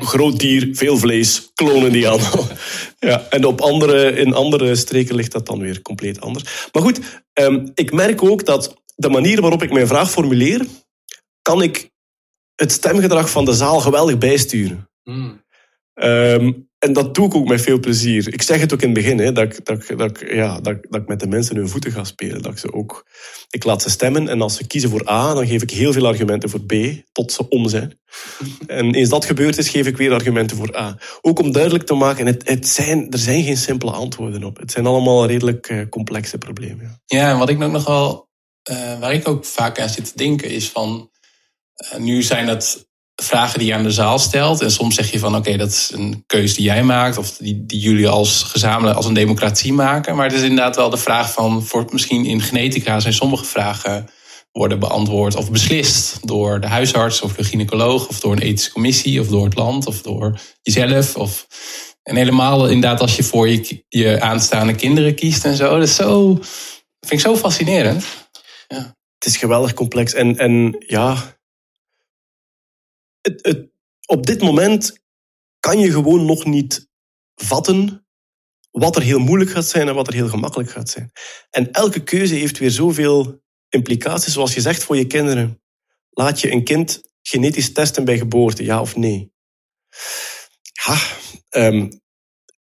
[0.00, 2.20] groot dier, veel vlees, klonen die aan.
[3.08, 6.68] ja, en op andere, in andere streken ligt dat dan weer compleet anders.
[6.72, 7.00] Maar goed,
[7.40, 10.66] um, ik merk ook dat de manier waarop ik mijn vraag formuleer,
[11.42, 11.90] kan ik
[12.54, 14.90] het stemgedrag van de zaal geweldig bijsturen.
[15.04, 15.42] Mm.
[16.04, 18.32] Um, en dat doe ik ook met veel plezier.
[18.32, 21.00] Ik zeg het ook in het begin, hè, dat, ik, dat, dat, ja, dat, dat
[21.00, 22.42] ik met de mensen hun voeten ga spelen.
[22.42, 23.06] Dat ik, ze ook,
[23.50, 26.06] ik laat ze stemmen en als ze kiezen voor A, dan geef ik heel veel
[26.06, 26.74] argumenten voor B,
[27.12, 27.98] tot ze om zijn.
[28.66, 30.98] en eens dat gebeurd is, geef ik weer argumenten voor A.
[31.20, 34.58] Ook om duidelijk te maken, het, het zijn, er zijn geen simpele antwoorden op.
[34.58, 37.00] Het zijn allemaal redelijk uh, complexe problemen.
[37.06, 38.28] Ja, ja en wat ik nog wel,
[38.70, 41.10] uh, waar ik ook vaak aan zit te denken, is van
[41.74, 42.87] eh, nu zijn dat
[43.22, 44.60] vragen die je aan de zaal stelt.
[44.60, 47.18] En soms zeg je van oké, dat is een keuze die jij maakt.
[47.18, 50.16] Of die, die jullie als gezamenlijk, als een democratie maken.
[50.16, 54.08] Maar het is inderdaad wel de vraag van, voor, misschien in genetica zijn sommige vragen
[54.52, 59.20] worden beantwoord of beslist door de huisarts of de gynaecoloog of door een ethische commissie
[59.20, 61.16] of door het land of door jezelf.
[61.16, 61.46] Of,
[62.02, 65.78] en helemaal inderdaad als je voor je, je aanstaande kinderen kiest en zo.
[65.78, 66.34] Dat is zo,
[67.00, 68.04] vind ik zo fascinerend.
[68.68, 68.96] Ja.
[69.18, 71.37] Het is geweldig complex en, en ja,
[74.06, 74.98] op dit moment
[75.60, 76.88] kan je gewoon nog niet
[77.34, 78.06] vatten
[78.70, 81.12] wat er heel moeilijk gaat zijn en wat er heel gemakkelijk gaat zijn.
[81.50, 85.62] En elke keuze heeft weer zoveel implicaties, zoals je zegt voor je kinderen.
[86.10, 89.32] Laat je een kind genetisch testen bij geboorte, ja of nee?
[90.84, 90.98] Ja,
[91.50, 92.00] um,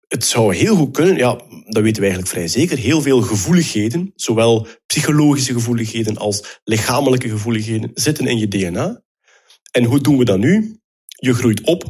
[0.09, 4.13] het zou heel goed kunnen, ja, dat weten we eigenlijk vrij zeker, heel veel gevoeligheden,
[4.15, 9.03] zowel psychologische gevoeligheden als lichamelijke gevoeligheden, zitten in je DNA.
[9.71, 10.81] En hoe doen we dat nu?
[11.07, 11.85] Je groeit op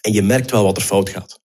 [0.00, 1.42] en je merkt wel wat er fout gaat.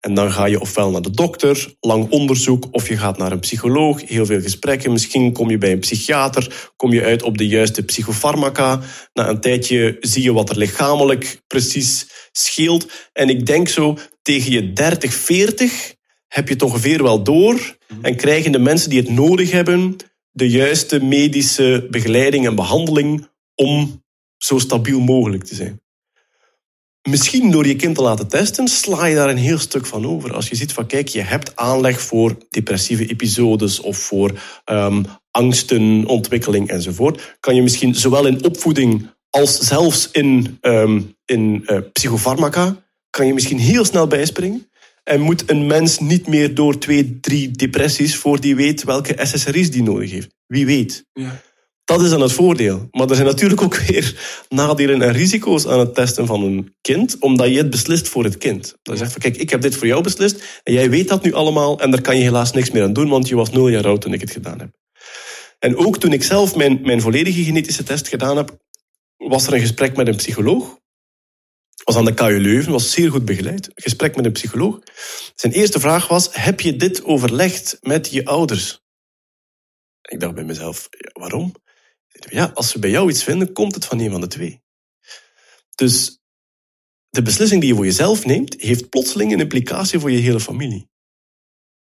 [0.00, 3.40] En dan ga je ofwel naar de dokter, lang onderzoek, of je gaat naar een
[3.40, 4.92] psycholoog, heel veel gesprekken.
[4.92, 8.80] Misschien kom je bij een psychiater, kom je uit op de juiste psychofarmaca.
[9.12, 12.92] Na een tijdje zie je wat er lichamelijk precies scheelt.
[13.12, 15.94] En ik denk zo, tegen je 30, 40
[16.26, 17.76] heb je het ongeveer wel door.
[18.02, 19.96] En krijgen de mensen die het nodig hebben
[20.30, 24.02] de juiste medische begeleiding en behandeling om
[24.42, 25.80] zo stabiel mogelijk te zijn.
[27.08, 30.34] Misschien door je kind te laten testen, sla je daar een heel stuk van over.
[30.34, 36.06] Als je ziet van, kijk, je hebt aanleg voor depressieve episodes of voor um, angsten,
[36.06, 42.84] ontwikkeling enzovoort, kan je misschien zowel in opvoeding als zelfs in, um, in uh, psychofarmaca,
[43.10, 44.70] kan je misschien heel snel bijspringen.
[45.04, 49.70] En moet een mens niet meer door twee, drie depressies voor die weet welke SSRI's
[49.70, 50.34] die nodig heeft.
[50.46, 51.04] Wie weet.
[51.12, 51.40] Ja.
[51.84, 52.88] Dat is dan het voordeel.
[52.90, 57.16] Maar er zijn natuurlijk ook weer nadelen en risico's aan het testen van een kind,
[57.18, 58.74] omdat je het beslist voor het kind.
[58.82, 61.32] Dan zegt van, kijk, ik heb dit voor jou beslist en jij weet dat nu
[61.32, 63.86] allemaal en daar kan je helaas niks meer aan doen, want je was nul jaar
[63.86, 64.70] oud toen ik het gedaan heb.
[65.58, 68.58] En ook toen ik zelf mijn, mijn volledige genetische test gedaan heb,
[69.16, 70.78] was er een gesprek met een psycholoog.
[71.84, 73.66] Was aan de KU Leuven, was zeer goed begeleid.
[73.66, 74.78] Een gesprek met een psycholoog.
[75.34, 78.80] Zijn eerste vraag was, heb je dit overlegd met je ouders?
[80.00, 81.52] Ik dacht bij mezelf, waarom?
[82.28, 84.62] Ja, als we bij jou iets vinden, komt het van een van de twee.
[85.74, 86.20] Dus
[87.10, 90.88] de beslissing die je voor jezelf neemt, heeft plotseling een implicatie voor je hele familie.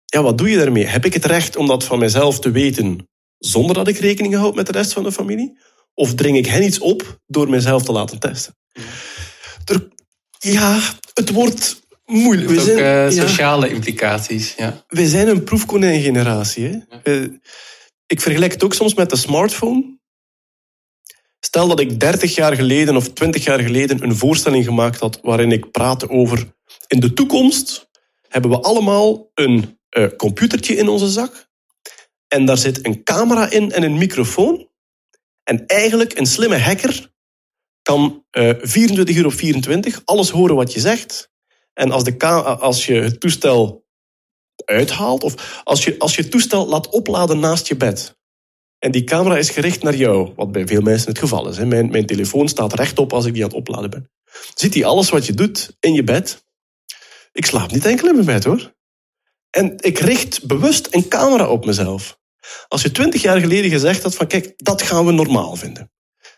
[0.05, 0.87] Ja, wat doe je daarmee?
[0.87, 4.55] Heb ik het recht om dat van mezelf te weten zonder dat ik rekening houd
[4.55, 5.59] met de rest van de familie?
[5.95, 8.57] Of dring ik hen iets op door mezelf te laten testen?
[9.65, 9.89] Er,
[10.39, 10.81] ja,
[11.15, 12.49] het wordt moeilijk.
[12.49, 14.55] Het heeft ook zijn, uh, sociale ja, implicaties.
[14.55, 14.85] Ja.
[14.87, 16.65] We zijn een proefkonijngeneratie.
[16.65, 17.11] Hè?
[17.11, 17.29] Ja.
[18.07, 19.99] Ik vergelijk het ook soms met de smartphone.
[21.41, 25.53] Stel dat ik 30 jaar geleden of 20 jaar geleden een voorstelling gemaakt had waarin
[25.53, 26.53] ik praatte over
[26.87, 27.89] in de toekomst
[28.29, 31.51] hebben we allemaal een uh, computertje in onze zak
[32.33, 34.69] en daar zit een camera in en een microfoon.
[35.43, 37.13] En eigenlijk een slimme hacker
[37.83, 41.31] kan uh, 24 uur op 24 alles horen wat je zegt.
[41.73, 43.85] En als, de als je het toestel
[44.65, 48.19] uithaalt, of als je, als je het toestel laat opladen naast je bed,
[48.81, 51.59] en die camera is gericht naar jou, wat bij veel mensen het geval is.
[51.59, 54.11] Mijn, mijn telefoon staat rechtop als ik die aan het opladen ben.
[54.55, 56.45] Ziet hij alles wat je doet in je bed?
[57.33, 58.75] Ik slaap niet enkel in mijn bed hoor.
[59.51, 62.19] En ik richt bewust een camera op mezelf.
[62.69, 65.93] Als je twintig jaar geleden gezegd had van kijk, dat gaan we normaal vinden.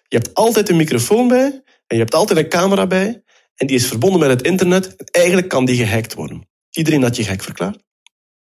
[0.09, 3.23] Je hebt altijd een microfoon bij en je hebt altijd een camera bij
[3.55, 4.97] en die is verbonden met het internet.
[4.97, 6.49] En eigenlijk kan die gehackt worden.
[6.71, 7.83] Iedereen had je gek verklaard.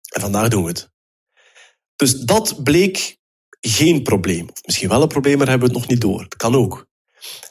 [0.09, 0.91] En vandaag doen we het.
[1.97, 3.19] Dus dat bleek
[3.61, 4.49] geen probleem.
[4.49, 6.19] Of misschien wel een probleem, maar hebben we het nog niet door.
[6.19, 6.87] Dat kan ook.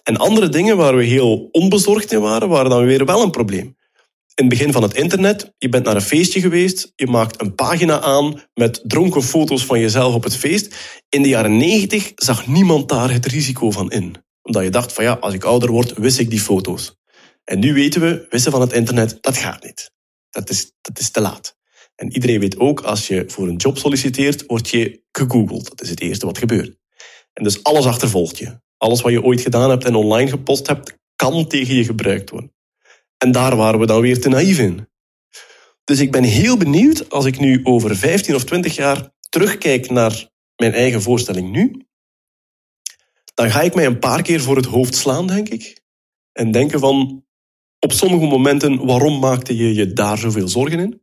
[0.03, 3.75] En andere dingen waar we heel onbezorgd in waren, waren dan weer wel een probleem.
[4.35, 7.55] In het begin van het internet, je bent naar een feestje geweest, je maakt een
[7.55, 10.75] pagina aan met dronken foto's van jezelf op het feest.
[11.09, 14.15] In de jaren negentig zag niemand daar het risico van in.
[14.41, 16.95] Omdat je dacht van ja, als ik ouder word, wist ik die foto's.
[17.43, 19.91] En nu weten we, wissen van het internet, dat gaat niet.
[20.29, 21.56] Dat is, dat is te laat.
[21.97, 25.69] En iedereen weet ook, als je voor een job solliciteert, word je gegoogeld.
[25.69, 26.77] Dat is het eerste wat gebeurt.
[27.33, 28.59] En dus alles achtervolgt je.
[28.77, 32.53] Alles wat je ooit gedaan hebt en online gepost hebt, kan tegen je gebruikt worden.
[33.17, 34.87] En daar waren we dan weer te naïef in.
[35.83, 40.29] Dus ik ben heel benieuwd als ik nu over 15 of 20 jaar terugkijk naar
[40.55, 41.85] mijn eigen voorstelling nu.
[43.33, 45.81] Dan ga ik mij een paar keer voor het hoofd slaan, denk ik.
[46.31, 47.25] En denken van,
[47.79, 51.01] op sommige momenten, waarom maakte je je daar zoveel zorgen in?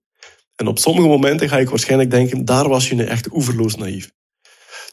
[0.57, 4.11] En op sommige momenten ga ik waarschijnlijk denken, daar was je echt oeverloos naïef.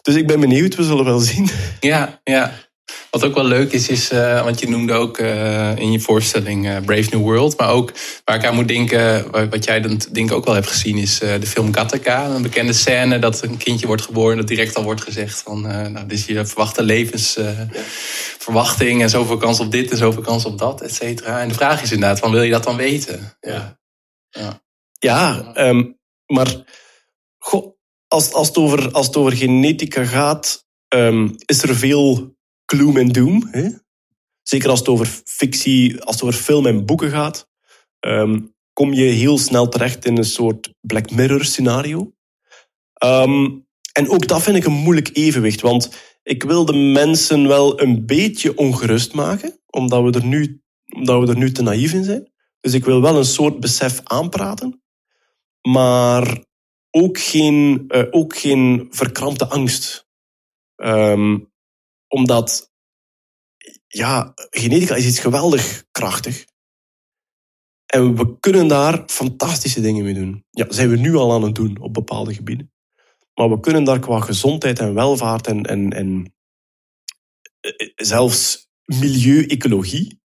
[0.02, 1.50] Dus ik ben benieuwd, we zullen wel zien.
[1.80, 2.54] Ja, ja.
[3.10, 6.66] Wat ook wel leuk is, is uh, want je noemde ook uh, in je voorstelling
[6.66, 7.58] uh, Brave New World.
[7.58, 7.94] Maar ook
[8.26, 11.20] waar ik aan moet denken, wat jij dan denk ik ook wel hebt gezien, is
[11.20, 12.26] de film Gattaca.
[12.26, 14.38] Een bekende scène dat een kindje wordt geboren.
[14.38, 19.02] Dat direct al wordt gezegd van, nou, dit is je verwachte levensverwachting.
[19.02, 21.42] en zoveel kans op dit en zoveel kans op dat, et cetera.
[21.42, 23.38] En de vraag is inderdaad, van wil je dat dan weten?
[23.40, 23.80] Ja,
[24.30, 24.61] ja.
[25.02, 26.64] Ja um, maar
[28.08, 32.36] als, als, het over, als het over genetica gaat, um, is er veel
[32.66, 33.48] gloom en doom.
[33.52, 33.70] Hè?
[34.42, 37.50] Zeker als het over fictie, als het over film en boeken gaat,
[38.00, 42.14] um, kom je heel snel terecht in een soort Black Mirror scenario.
[43.94, 45.92] En ook dat vind ik een moeilijk evenwicht, want
[46.24, 50.62] ik wil de mensen wel een beetje ongerust maken, omdat we er nu,
[50.96, 52.32] omdat we er nu te naïef in zijn.
[52.60, 54.82] Dus ik wil wel een soort besef aanpraten,
[55.62, 56.46] maar
[56.90, 60.08] ook geen, uh, ook geen verkrampte angst.
[60.76, 61.52] Um,
[62.08, 62.72] omdat,
[63.88, 66.46] ja, genetica is iets geweldig krachtig.
[67.86, 70.46] En we kunnen daar fantastische dingen mee doen.
[70.50, 72.72] Ja, zijn we nu al aan het doen op bepaalde gebieden.
[73.34, 76.34] Maar we kunnen daar qua gezondheid en welvaart en, en, en
[77.60, 80.22] eh, zelfs milieu-ecologie,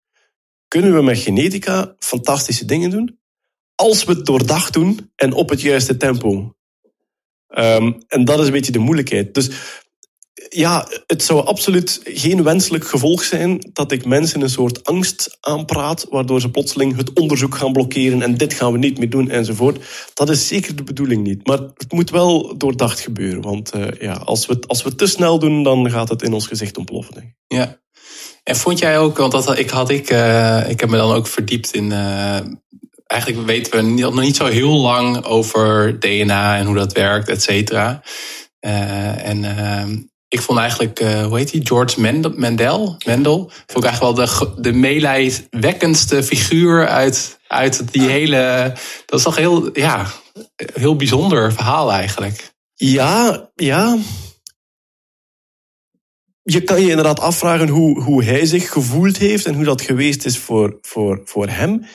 [0.67, 3.19] kunnen we met genetica fantastische dingen doen.
[3.76, 6.56] Als we het doordacht doen en op het juiste tempo.
[7.58, 9.34] Um, en dat is een beetje de moeilijkheid.
[9.34, 9.50] Dus
[10.50, 16.06] ja, het zou absoluut geen wenselijk gevolg zijn dat ik mensen een soort angst aanpraat,
[16.10, 19.86] waardoor ze plotseling het onderzoek gaan blokkeren en dit gaan we niet meer doen enzovoort.
[20.14, 21.48] Dat is zeker de bedoeling niet.
[21.48, 25.08] Maar het moet wel doordacht gebeuren, want uh, ja, als, we, als we het te
[25.08, 27.36] snel doen, dan gaat het in ons gezicht ontploffen.
[27.48, 27.82] Ja.
[28.44, 31.28] En vond jij ook, want dat ik had ik, uh, ik heb me dan ook
[31.28, 31.86] verdiept in.
[31.86, 32.40] Uh,
[33.13, 37.43] eigenlijk weten we nog niet zo heel lang over DNA en hoe dat werkt, et
[37.43, 38.02] cetera.
[38.60, 39.97] en ehm,
[40.34, 44.26] ik vond eigenlijk, uh, hoe heet hij, George Mendel, Mendel, Mendel vond ik eigenlijk wel
[44.26, 48.71] de, de meelijwekkendste figuur uit, uit die hele,
[49.06, 50.06] dat is toch heel, ja,
[50.73, 52.54] heel bijzonder verhaal eigenlijk.
[52.76, 53.97] Ja, ja.
[56.43, 60.26] Je kan je inderdaad afvragen hoe, hoe hij zich gevoeld heeft en hoe dat geweest
[60.26, 61.86] is voor, voor, voor hem.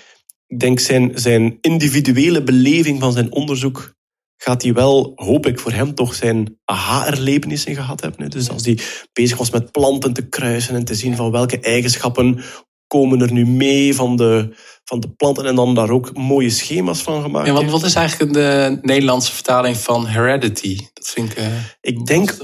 [0.48, 3.96] Ik denk zijn, zijn individuele beleving van zijn onderzoek
[4.36, 8.30] gaat hij wel, hoop ik voor hem, toch zijn aha-erlebnissen gehad hebben.
[8.30, 8.78] Dus als hij
[9.12, 12.40] bezig was met planten te kruisen en te zien van welke eigenschappen
[12.86, 17.02] komen er nu mee van de, van de planten en dan daar ook mooie schema's
[17.02, 17.48] van gemaakt.
[17.48, 20.78] En wat, wat is eigenlijk de Nederlandse vertaling van heredity?
[20.92, 21.38] Dat vind ik.
[21.38, 21.46] Uh,
[21.80, 22.36] ik denk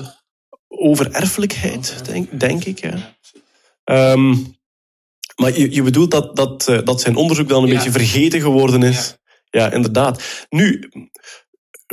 [0.68, 2.80] over erfelijkheid, denk, denk ik.
[2.80, 3.16] Ja.
[4.12, 4.56] Um,
[5.36, 8.82] maar je, je bedoelt dat, dat, eh, dat zijn onderzoek dan een beetje vergeten geworden
[8.82, 9.16] is.
[9.50, 9.60] Ja.
[9.60, 10.46] ja, inderdaad.
[10.48, 10.88] Nu,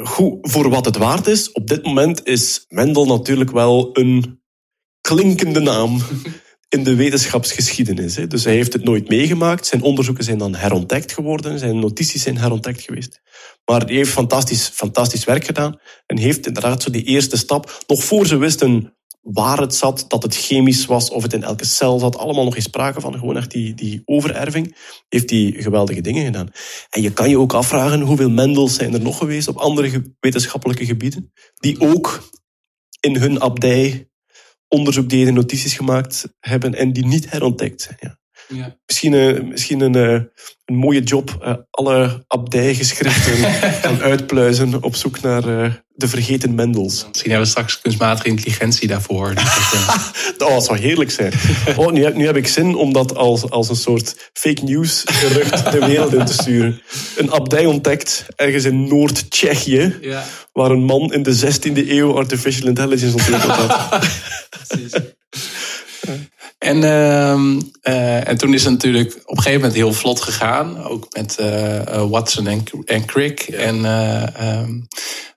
[0.03, 4.41] goed, voor wat het waard is, op dit moment is Mendel natuurlijk wel een
[5.01, 6.01] klinkende naam
[6.75, 8.13] in de wetenschapsgeschiedenis.
[8.13, 9.65] Dus hij heeft het nooit meegemaakt.
[9.65, 11.59] Zijn onderzoeken zijn dan herontdekt geworden.
[11.59, 13.21] Zijn notities zijn herontdekt geweest.
[13.65, 15.79] Maar hij heeft fantastisch, fantastisch werk gedaan.
[16.05, 20.23] En heeft inderdaad zo die eerste stap, nog voor ze wisten waar het zat, dat
[20.23, 22.17] het chemisch was, of het in elke cel zat.
[22.17, 23.13] Allemaal nog geen sprake van.
[23.13, 24.75] Gewoon echt die, die overerving.
[25.09, 26.49] Heeft die geweldige dingen gedaan.
[26.89, 30.85] En je kan je ook afvragen hoeveel Mendels zijn er nog geweest op andere wetenschappelijke
[30.85, 31.31] gebieden.
[31.55, 32.29] Die ook
[32.99, 34.09] in hun abdij
[34.67, 38.19] onderzoek deden, notities gemaakt hebben en die niet herontdekt zijn.
[38.53, 38.75] Ja.
[38.85, 40.21] Misschien, misschien een, uh,
[40.65, 41.37] een mooie job.
[41.43, 43.33] Uh, alle abdijgeschriften
[43.83, 45.41] gaan uitpluizen op zoek naar
[46.01, 47.05] de vergeten Mendels.
[47.07, 49.33] Misschien hebben we straks kunstmatige intelligentie daarvoor.
[50.37, 51.33] dat zou heerlijk zijn.
[51.75, 55.03] Oh, nu, heb, nu heb ik zin om dat als, als een soort fake news
[55.05, 56.81] gerucht de wereld in te sturen.
[57.17, 60.23] Een abdij ontdekt ergens in Noord-Tsjechië, ja.
[60.53, 63.89] waar een man in de 16e eeuw artificial intelligence ontwikkeld had.
[64.67, 64.91] Precies.
[66.61, 67.57] En, uh,
[67.93, 70.83] uh, en toen is het natuurlijk op een gegeven moment heel vlot gegaan.
[70.83, 73.39] Ook met uh, Watson en, en Crick.
[73.39, 73.85] En,
[74.45, 74.87] um,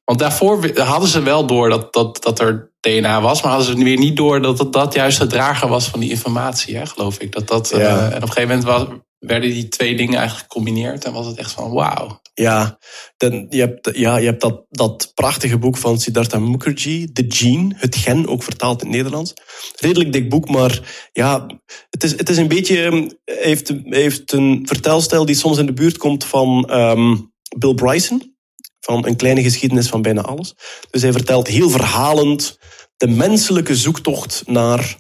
[0.04, 3.42] want daarvoor hadden ze wel door dat, dat, dat er DNA was.
[3.42, 6.10] Maar hadden ze weer niet door dat dat, dat juist het drager was van die
[6.10, 6.76] informatie.
[6.76, 7.32] Hè, geloof ik.
[7.32, 8.10] Dat dat, ja.
[8.10, 8.86] en op een gegeven moment was,
[9.26, 11.04] werden die twee dingen eigenlijk gecombineerd.
[11.04, 12.20] En was het echt van wauw.
[12.34, 12.78] Ja,
[13.16, 17.74] dan, je hebt, ja, je hebt dat, dat prachtige boek van Siddhartha Mukherjee, The Gene,
[17.76, 19.32] het gen, ook vertaald in het Nederlands.
[19.76, 21.46] Redelijk dik boek, maar ja,
[21.90, 25.72] het is, het is een beetje, ehm, heeft, heeft een vertelstijl die soms in de
[25.72, 28.32] buurt komt van um, Bill Bryson,
[28.80, 30.54] van Een kleine geschiedenis van bijna alles.
[30.90, 32.58] Dus hij vertelt heel verhalend
[32.96, 34.96] de menselijke zoektocht naar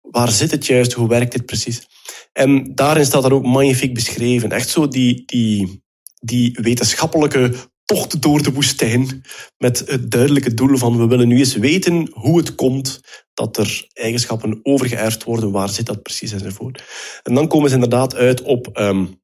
[0.00, 1.86] waar zit het juist, hoe werkt dit precies.
[2.32, 4.52] En daarin staat dat ook magnifiek beschreven.
[4.52, 5.82] Echt zo die, die
[6.20, 7.54] die wetenschappelijke
[7.84, 9.22] tocht door de woestijn
[9.58, 13.00] met het duidelijke doel van we willen nu eens weten hoe het komt
[13.34, 16.84] dat er eigenschappen overgeërfd worden, waar zit dat precies enzovoort.
[17.22, 19.20] En dan komen ze inderdaad uit op um,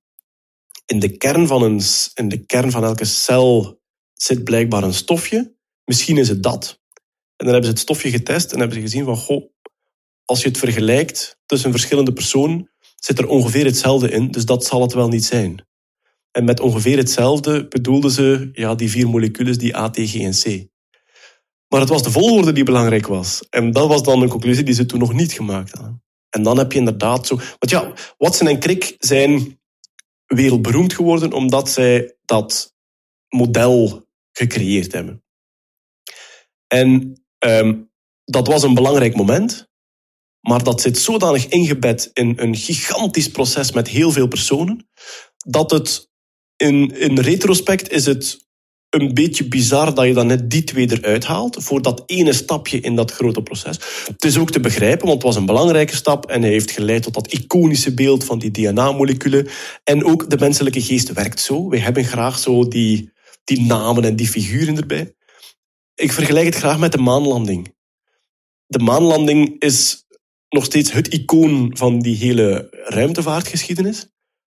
[0.87, 1.81] in, de kern van een,
[2.15, 3.81] in de kern van elke cel
[4.13, 5.55] zit blijkbaar een stofje.
[5.85, 6.81] Misschien is het dat.
[7.37, 9.51] En dan hebben ze het stofje getest en hebben ze gezien van goh,
[10.25, 12.71] als je het vergelijkt tussen verschillende personen,
[13.07, 15.67] zit er ongeveer hetzelfde in, dus dat zal het wel niet zijn.
[16.31, 20.33] En met ongeveer hetzelfde bedoelden ze ja, die vier moleculen, die A, T, G en
[20.33, 20.69] C.
[21.69, 23.47] Maar het was de volgorde die belangrijk was.
[23.51, 26.03] En dat was dan een conclusie die ze toen nog niet gemaakt hadden.
[26.31, 27.37] En dan heb je inderdaad zo...
[27.37, 29.61] Want ja, Watson en Crick zijn
[30.27, 32.75] wereldberoemd geworden omdat zij dat
[33.29, 35.25] model gecreëerd hebben.
[36.67, 37.91] En um,
[38.25, 39.69] dat was een belangrijk moment.
[40.47, 44.89] Maar dat zit zodanig ingebed in een gigantisch proces met heel veel personen,
[45.47, 46.11] dat het
[46.57, 48.47] in, in retrospect is het
[48.91, 52.81] een beetje bizar dat je dan net die twee eruit haalt voor dat ene stapje
[52.81, 53.79] in dat grote proces.
[54.07, 57.03] Het is ook te begrijpen, want het was een belangrijke stap en hij heeft geleid
[57.03, 59.49] tot dat iconische beeld van die DNA-moleculen.
[59.85, 61.69] En ook de menselijke geest werkt zo.
[61.69, 63.13] Wij hebben graag zo die,
[63.45, 65.15] die namen en die figuren erbij.
[65.95, 67.75] Ik vergelijk het graag met de maanlanding.
[68.67, 70.06] De maanlanding is
[70.57, 74.07] nog steeds het icoon van die hele ruimtevaartgeschiedenis.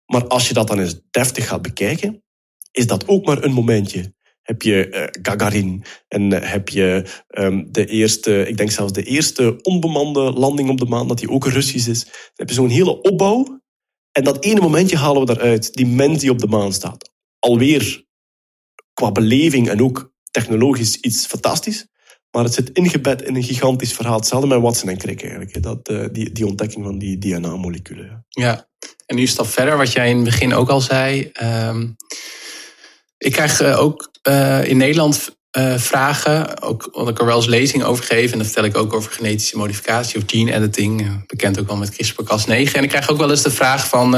[0.05, 2.23] Maar als je dat dan eens deftig gaat bekijken,
[2.71, 4.13] is dat ook maar een momentje.
[4.41, 9.03] Heb je uh, Gagarin en uh, heb je um, de eerste, ik denk zelfs de
[9.03, 12.03] eerste onbemande landing op de maan, dat die ook Russisch is.
[12.03, 13.61] Dan heb je zo'n hele opbouw.
[14.11, 17.11] En dat ene momentje halen we daaruit, die mens die op de maan staat.
[17.39, 18.05] Alweer
[18.93, 21.87] qua beleving en ook technologisch iets fantastisch.
[22.33, 24.15] Maar het zit ingebed in een gigantisch verhaal.
[24.15, 25.63] Hetzelfde met Watson en Crick eigenlijk.
[25.63, 28.25] Dat, uh, die, die ontdekking van die DNA-moleculen.
[28.29, 28.67] Ja,
[29.05, 31.31] en nu een stap verder, wat jij in het begin ook al zei.
[31.43, 31.95] Um,
[33.17, 35.41] ik krijg uh, ook uh, in Nederland
[35.75, 38.31] vragen, ook omdat ik er wel eens lezing over geef.
[38.31, 41.25] En dan vertel ik ook over genetische modificatie of gene editing.
[41.27, 42.73] Bekend ook wel met CRISPR-Cas9.
[42.73, 44.11] En ik krijg ook wel eens de vraag van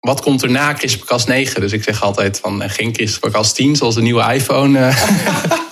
[0.00, 1.52] wat komt er na CRISPR-Cas9?
[1.52, 4.92] Dus ik zeg altijd van geen CRISPR-Cas10, zoals de nieuwe iPhone.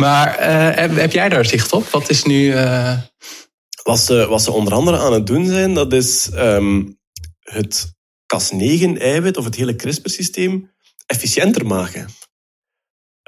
[0.00, 1.86] maar heb, heb, jij daar zicht op?
[1.86, 2.54] Wat is nu...
[3.82, 6.98] Wat ze, wat ze onder andere aan het doen zijn, dat is um,
[7.40, 7.92] het
[8.34, 10.70] Cas9-eiwit of het hele CRISPR-systeem
[11.06, 12.08] efficiënter maken.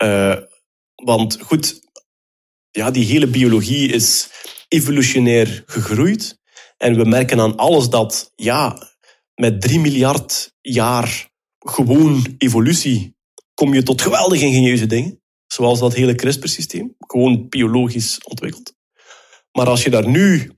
[0.03, 0.37] Uh,
[0.95, 1.81] want goed,
[2.70, 4.29] ja, die hele biologie is
[4.68, 6.41] evolutionair gegroeid.
[6.77, 8.91] En we merken aan alles dat, ja,
[9.35, 13.16] met 3 miljard jaar gewoon evolutie
[13.55, 15.22] kom je tot geweldig ingenieuze dingen.
[15.53, 18.74] Zoals dat hele CRISPR-systeem, gewoon biologisch ontwikkeld.
[19.53, 20.53] Maar als je daar nu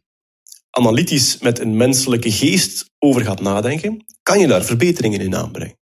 [0.70, 5.78] analytisch met een menselijke geest over gaat nadenken, kan je daar verbeteringen in aanbrengen.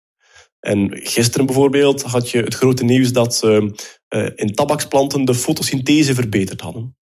[0.59, 3.75] En gisteren bijvoorbeeld had je het grote nieuws dat ze
[4.15, 6.97] uh, in tabaksplanten de fotosynthese verbeterd hadden.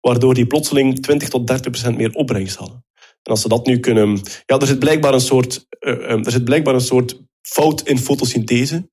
[0.00, 2.84] Waardoor die plotseling 20 tot 30 procent meer opbrengst hadden.
[3.22, 4.20] En als ze dat nu kunnen...
[4.46, 8.90] Ja, er zit blijkbaar een soort, uh, er zit blijkbaar een soort fout in fotosynthese.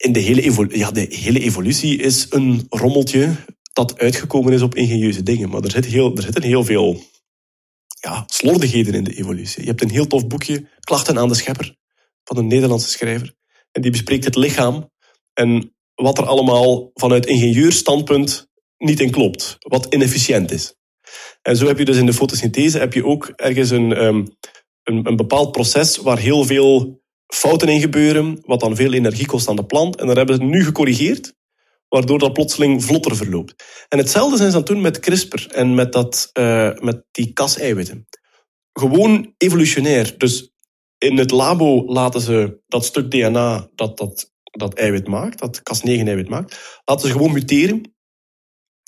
[0.00, 3.36] In de hele, ja, de hele evolutie is een rommeltje
[3.72, 5.48] dat uitgekomen is op ingenieuze dingen.
[5.48, 7.02] Maar er, zit heel, er zitten heel veel
[8.00, 9.62] ja, slordigheden in de evolutie.
[9.62, 11.76] Je hebt een heel tof boekje, Klachten aan de Schepper,
[12.24, 13.34] van een Nederlandse schrijver.
[13.72, 14.90] En die bespreekt het lichaam
[15.32, 18.48] en wat er allemaal vanuit ingenieursstandpunt
[18.78, 19.56] niet in klopt.
[19.58, 20.74] Wat inefficiënt is.
[21.42, 24.36] En zo heb je dus in de fotosynthese heb je ook ergens een, um,
[24.82, 26.99] een, een bepaald proces waar heel veel
[27.34, 29.96] fouten in gebeuren, wat dan veel energie kost aan de plant.
[29.96, 31.38] En dat hebben ze nu gecorrigeerd
[31.88, 33.64] waardoor dat plotseling vlotter verloopt.
[33.88, 37.32] En hetzelfde zijn ze aan het doen met CRISPR en met, dat, uh, met die
[37.32, 38.06] kas-eiwitten.
[38.72, 40.14] Gewoon evolutionair.
[40.18, 40.50] Dus
[40.98, 46.28] in het labo laten ze dat stuk DNA dat dat, dat eiwit maakt, dat Cas9-eiwit
[46.28, 47.94] maakt, laten ze gewoon muteren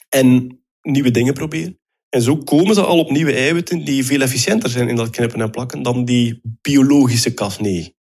[0.08, 1.80] en nieuwe dingen proberen.
[2.08, 5.40] En zo komen ze al op nieuwe eiwitten die veel efficiënter zijn in dat knippen
[5.40, 8.01] en plakken dan die biologische Cas9.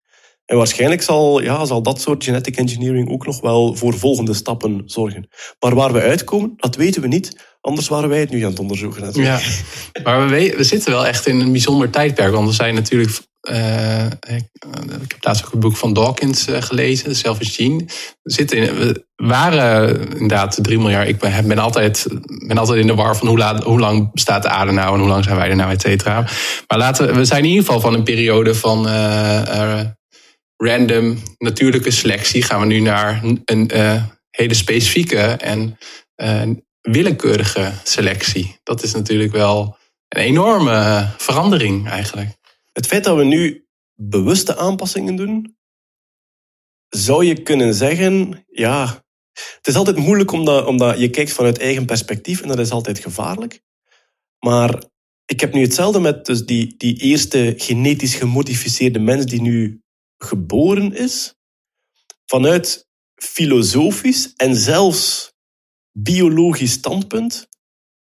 [0.44, 4.82] En waarschijnlijk zal, ja, zal dat soort genetic engineering ook nog wel voor volgende stappen
[4.86, 5.28] zorgen.
[5.60, 7.36] Maar waar we uitkomen, dat weten we niet.
[7.60, 9.02] Anders waren wij het nu aan het onderzoeken.
[9.02, 9.42] Natuurlijk.
[9.92, 12.32] Ja, maar we, we zitten wel echt in een bijzonder tijdperk.
[12.32, 13.20] Want we zijn natuurlijk
[13.50, 14.48] uh, ik,
[15.02, 17.84] ik, heb laatst ook het boek van Dawkins uh, gelezen, Selfish Gene.
[18.22, 21.08] We, zitten in, we waren inderdaad 3 miljard.
[21.08, 22.06] Ik ben, ben, altijd,
[22.46, 25.00] ben altijd in de war van hoe, laat, hoe lang bestaat de aarde nou en
[25.00, 26.20] hoe lang zijn wij er nou, et cetera.
[26.68, 29.80] Maar laten we zijn in ieder geval van een periode van uh,
[30.62, 35.78] random natuurlijke selectie gaan we nu naar een uh, hele specifieke en
[36.16, 36.50] uh,
[36.80, 38.56] willekeurige selectie.
[38.62, 39.76] Dat is natuurlijk wel
[40.08, 42.30] een enorme verandering eigenlijk.
[42.72, 45.56] Het feit dat we nu bewuste aanpassingen doen,
[46.88, 51.86] zou je kunnen zeggen, ja, het is altijd moeilijk omdat, omdat je kijkt vanuit eigen
[51.86, 53.60] perspectief en dat is altijd gevaarlijk.
[54.38, 54.82] Maar
[55.24, 59.82] ik heb nu hetzelfde met dus die, die eerste genetisch gemodificeerde mens die nu
[60.24, 61.34] geboren is.
[62.26, 65.32] Vanuit filosofisch en zelfs
[65.92, 67.48] biologisch standpunt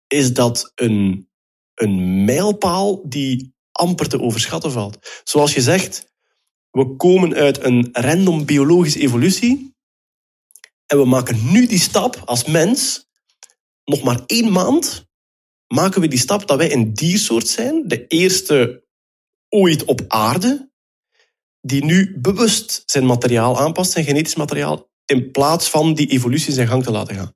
[0.08, 1.30] is dat een,
[1.74, 5.22] een mijlpaal die amper te overschatten valt.
[5.24, 6.12] Zoals je zegt,
[6.72, 9.76] we komen uit een random biologische evolutie
[10.86, 13.08] en we maken nu die stap als mens,
[13.84, 15.06] nog maar één maand,
[15.68, 18.86] maken we die stap dat wij een diersoort zijn, de eerste
[19.50, 20.73] ooit op aarde,
[21.66, 26.68] die nu bewust zijn materiaal aanpast, zijn genetisch materiaal, in plaats van die evolutie zijn
[26.68, 27.36] gang te laten gaan.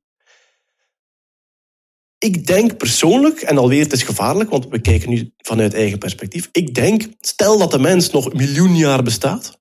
[2.18, 6.50] Ik denk persoonlijk, en alweer het is gevaarlijk, want we kijken nu vanuit eigen perspectief.
[6.52, 9.60] Ik denk, stel dat de mens nog een miljoen jaar bestaat,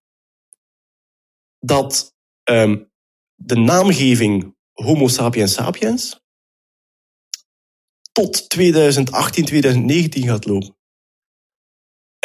[1.59, 2.91] dat um,
[3.35, 6.25] de naamgeving Homo sapiens sapiens
[8.13, 10.76] tot 2018, 2019 gaat lopen.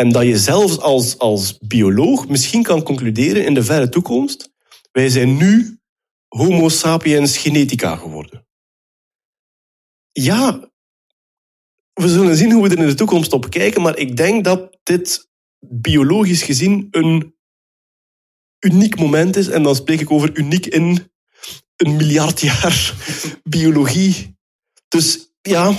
[0.02, 4.52] En dat je zelfs als, als bioloog misschien kan concluderen in de verre toekomst,
[4.92, 5.80] wij zijn nu
[6.28, 8.48] Homo sapiens genetica geworden.
[10.12, 10.72] Ja,
[11.94, 14.78] we zullen zien hoe we er in de toekomst op kijken, maar ik denk dat
[14.84, 15.30] dit
[15.60, 17.36] biologisch gezien een
[18.60, 19.48] uniek moment is.
[19.48, 21.12] En dan spreek ik over uniek in
[21.76, 22.94] een miljard jaar
[23.44, 24.38] biologie.
[24.88, 25.76] Dus ja,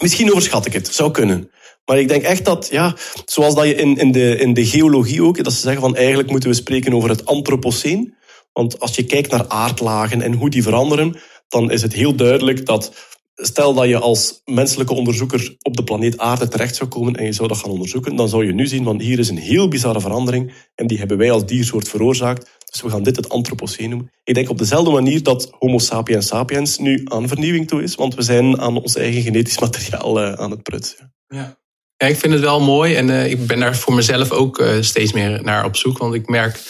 [0.00, 0.88] misschien overschat ik het.
[0.88, 1.50] Zou kunnen.
[1.84, 5.22] Maar ik denk echt dat, ja, zoals dat je in, in, de, in de geologie
[5.22, 8.14] ook, dat ze zeggen van eigenlijk moeten we spreken over het antropoceen.
[8.52, 11.16] Want als je kijkt naar aardlagen en hoe die veranderen,
[11.48, 12.92] dan is het heel duidelijk dat
[13.34, 17.32] stel dat je als menselijke onderzoeker op de planeet Aarde terecht zou komen en je
[17.32, 20.00] zou dat gaan onderzoeken, dan zou je nu zien van hier is een heel bizarre
[20.00, 22.50] verandering en die hebben wij als diersoort veroorzaakt.
[22.70, 24.12] Dus we gaan dit het antropoceen noemen.
[24.24, 28.14] Ik denk op dezelfde manier dat Homo sapiens sapiens nu aan vernieuwing toe is, want
[28.14, 31.14] we zijn aan ons eigen genetisch materiaal eh, aan het prutsen.
[31.28, 31.60] Ja.
[32.08, 35.12] Ik vind het wel mooi en uh, ik ben daar voor mezelf ook uh, steeds
[35.12, 36.60] meer naar op zoek, want ik merk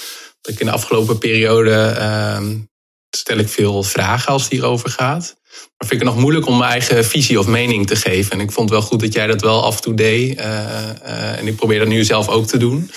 [0.41, 2.49] dat ik in de afgelopen periode uh,
[3.17, 5.35] stel ik veel vragen als het hierover gaat.
[5.51, 8.33] Maar vind ik het nog moeilijk om mijn eigen visie of mening te geven.
[8.33, 10.39] En ik vond het wel goed dat jij dat wel af en toe deed.
[10.39, 12.91] Uh, en ik probeer dat nu zelf ook te doen.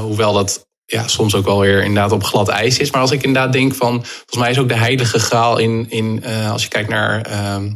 [0.00, 2.90] Hoewel dat ja, soms ook wel weer inderdaad op glad ijs is.
[2.90, 6.24] Maar als ik inderdaad denk van, volgens mij is ook de heilige graal in, in
[6.24, 7.70] als je kijkt naar ehm,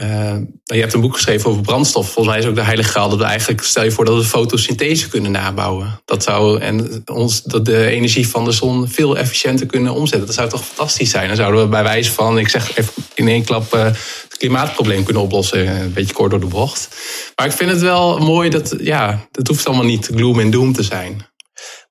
[0.00, 2.04] uh, je hebt een boek geschreven over brandstof.
[2.04, 4.24] Volgens mij is ook de heilige graal dat we eigenlijk, stel je voor dat we
[4.24, 6.00] fotosynthese kunnen nabouwen.
[6.04, 10.26] Dat zou, en ons, dat de energie van de zon veel efficiënter kunnen omzetten.
[10.26, 11.26] Dat zou toch fantastisch zijn?
[11.26, 15.04] Dan zouden we bij wijze van, ik zeg even in één klap, uh, het klimaatprobleem
[15.04, 15.82] kunnen oplossen.
[15.82, 16.88] Een beetje kort door de bocht.
[17.36, 20.72] Maar ik vind het wel mooi dat, ja, het hoeft allemaal niet gloom en doom
[20.72, 21.26] te zijn.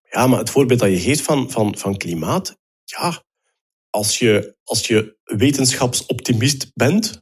[0.09, 3.23] Ja, maar het voorbeeld dat je geeft van, van, van klimaat, ja,
[3.89, 7.21] als je, als je wetenschapsoptimist bent,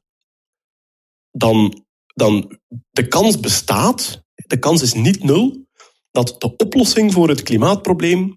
[1.31, 2.59] dan, dan
[2.91, 5.65] de kans bestaat, de kans is niet nul,
[6.11, 8.35] dat de oplossing voor het klimaatprobleem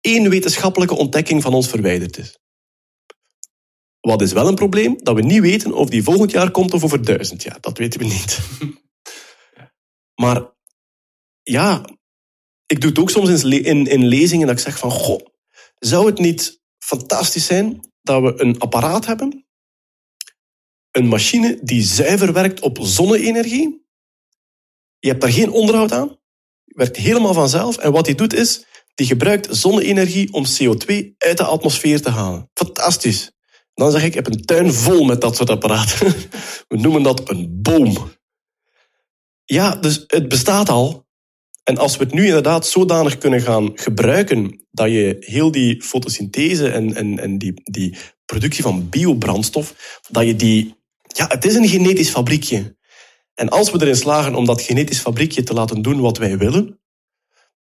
[0.00, 2.38] één wetenschappelijke ontdekking van ons verwijderd is.
[4.00, 4.96] Wat is wel een probleem?
[5.02, 7.60] Dat we niet weten of die volgend jaar komt of over duizend jaar.
[7.60, 8.38] Dat weten we niet.
[10.14, 10.52] Maar
[11.42, 11.84] ja,
[12.66, 15.26] ik doe het ook soms in, in lezingen dat ik zeg van, goh,
[15.78, 19.43] zou het niet fantastisch zijn dat we een apparaat hebben
[20.96, 23.86] een machine die zuiver werkt op zonne-energie.
[24.98, 26.18] Je hebt daar geen onderhoud aan.
[26.64, 27.76] Werkt helemaal vanzelf.
[27.76, 28.64] En wat hij doet is,
[28.94, 32.50] die gebruikt zonne-energie om CO2 uit de atmosfeer te halen.
[32.54, 33.32] Fantastisch.
[33.74, 36.06] Dan zeg ik, ik heb een tuin vol met dat soort apparaten.
[36.68, 38.12] We noemen dat een boom.
[39.44, 41.06] Ja, dus het bestaat al.
[41.62, 46.68] En als we het nu inderdaad zodanig kunnen gaan gebruiken dat je heel die fotosynthese
[46.68, 50.74] en, en, en die, die productie van biobrandstof, dat je die
[51.16, 52.76] ja, het is een genetisch fabriekje.
[53.34, 56.78] En als we erin slagen om dat genetisch fabriekje te laten doen wat wij willen,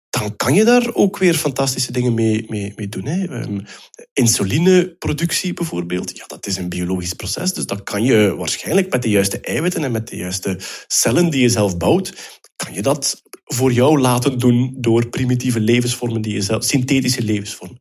[0.09, 3.05] dan kan je daar ook weer fantastische dingen mee, mee, mee doen.
[3.05, 3.23] Hè.
[3.23, 3.65] Um,
[4.13, 7.53] insulineproductie bijvoorbeeld, ja, dat is een biologisch proces.
[7.53, 11.41] Dus dat kan je waarschijnlijk met de juiste eiwitten en met de juiste cellen die
[11.41, 16.63] je zelf bouwt, kan je dat voor jou laten doen door primitieve levensvormen die zelf,
[16.63, 17.79] synthetische levensvormen.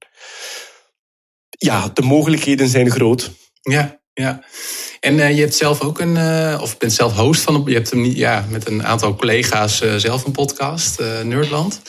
[1.50, 3.30] Ja, de mogelijkheden zijn groot.
[3.62, 4.44] Ja, ja.
[5.00, 7.90] En uh, je hebt zelf ook een, uh, of bent zelf host van, je hebt
[7.90, 11.80] hem niet, ja, met een aantal collega's uh, zelf een podcast, Nerdland.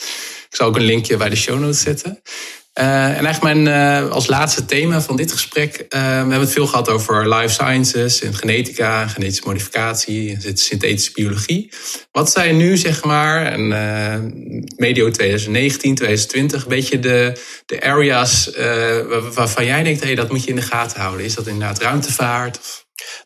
[0.50, 2.22] Ik zal ook een linkje bij de show notes zetten.
[2.78, 3.66] Uh, en eigenlijk mijn,
[4.04, 5.72] uh, als laatste thema van dit gesprek.
[5.78, 11.72] Uh, we hebben het veel gehad over life sciences en genetica, genetische modificatie, synthetische biologie.
[12.12, 13.68] Wat zijn nu, zeg maar, en,
[14.76, 18.50] medio 2019, 2020, een beetje de, de areas
[19.34, 21.24] waarvan jij denkt, hey, dat moet je in de gaten houden?
[21.24, 22.58] Is dat inderdaad ruimtevaart?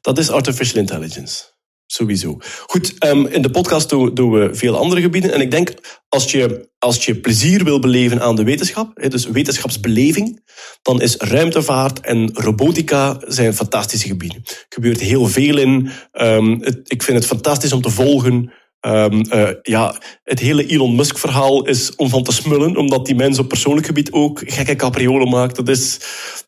[0.01, 1.52] Dat is artificial intelligence.
[1.93, 2.39] Sowieso.
[2.67, 5.33] Goed, um, in de podcast doen, doen, we veel andere gebieden.
[5.33, 5.75] En ik denk,
[6.09, 10.45] als je, als je plezier wil beleven aan de wetenschap, dus wetenschapsbeleving,
[10.83, 14.43] dan is ruimtevaart en robotica zijn fantastische gebieden.
[14.45, 15.91] Er gebeurt heel veel in.
[16.13, 18.53] Um, het, ik vind het fantastisch om te volgen.
[18.87, 23.39] Um, uh, ja, het hele Elon Musk-verhaal is om van te smullen, omdat die mens
[23.39, 25.57] op persoonlijk gebied ook gekke capriolen maakt.
[25.57, 25.99] Dat is,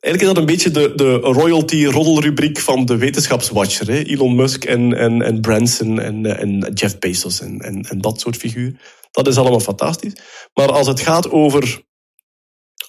[0.01, 3.87] eigenlijk is dat een beetje de, de royalty-roddelrubriek van de wetenschapswatcher.
[3.87, 4.03] Hè?
[4.03, 8.79] Elon Musk en, en, en Branson en, en Jeff Bezos en, en, dat soort figuren.
[9.11, 10.13] Dat is allemaal fantastisch.
[10.55, 11.83] Maar als het gaat over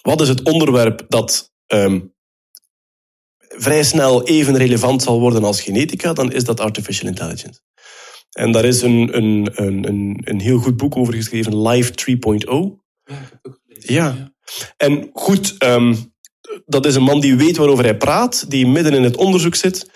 [0.02, 2.14] wat is het onderwerp dat um,
[3.48, 7.60] vrij snel even relevant zal worden als genetica, dan is dat artificial intelligence.
[8.30, 11.92] En daar is een, een, een, een, heel goed boek over geschreven, Life
[13.06, 13.14] 3.0.
[13.68, 14.32] Ja.
[14.76, 16.14] En goed, um,
[16.66, 19.90] dat is een man die weet waarover hij praat, die midden in het onderzoek zit.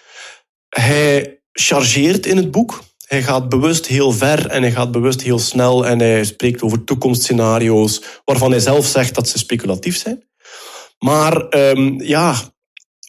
[0.68, 2.82] Hij chargeert in het boek.
[3.06, 6.84] Hij gaat bewust heel ver en hij gaat bewust heel snel en hij spreekt over
[6.84, 10.28] toekomstscenario's waarvan hij zelf zegt dat ze speculatief zijn.
[10.98, 12.34] Maar um, ja,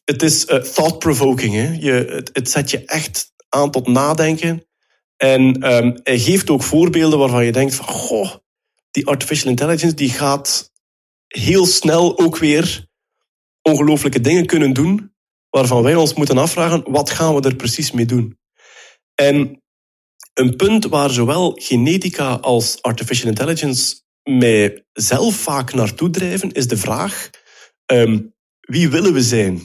[0.05, 1.81] het is uh, thought-provoking.
[1.83, 4.65] Het, het zet je echt aan tot nadenken.
[5.21, 8.35] En um, hij geeft ook voorbeelden waarvan je denkt van, goh,
[8.91, 10.71] die artificial intelligence die gaat
[11.27, 12.87] heel snel ook weer
[13.61, 15.13] ongelooflijke dingen kunnen doen,
[15.49, 18.39] waarvan wij ons moeten afvragen, wat gaan we er precies mee doen?
[19.15, 19.63] En
[20.33, 26.77] een punt waar zowel genetica als artificial intelligence mij zelf vaak naartoe drijven, is de
[26.77, 27.29] vraag,
[27.85, 29.61] um, wie willen we zijn?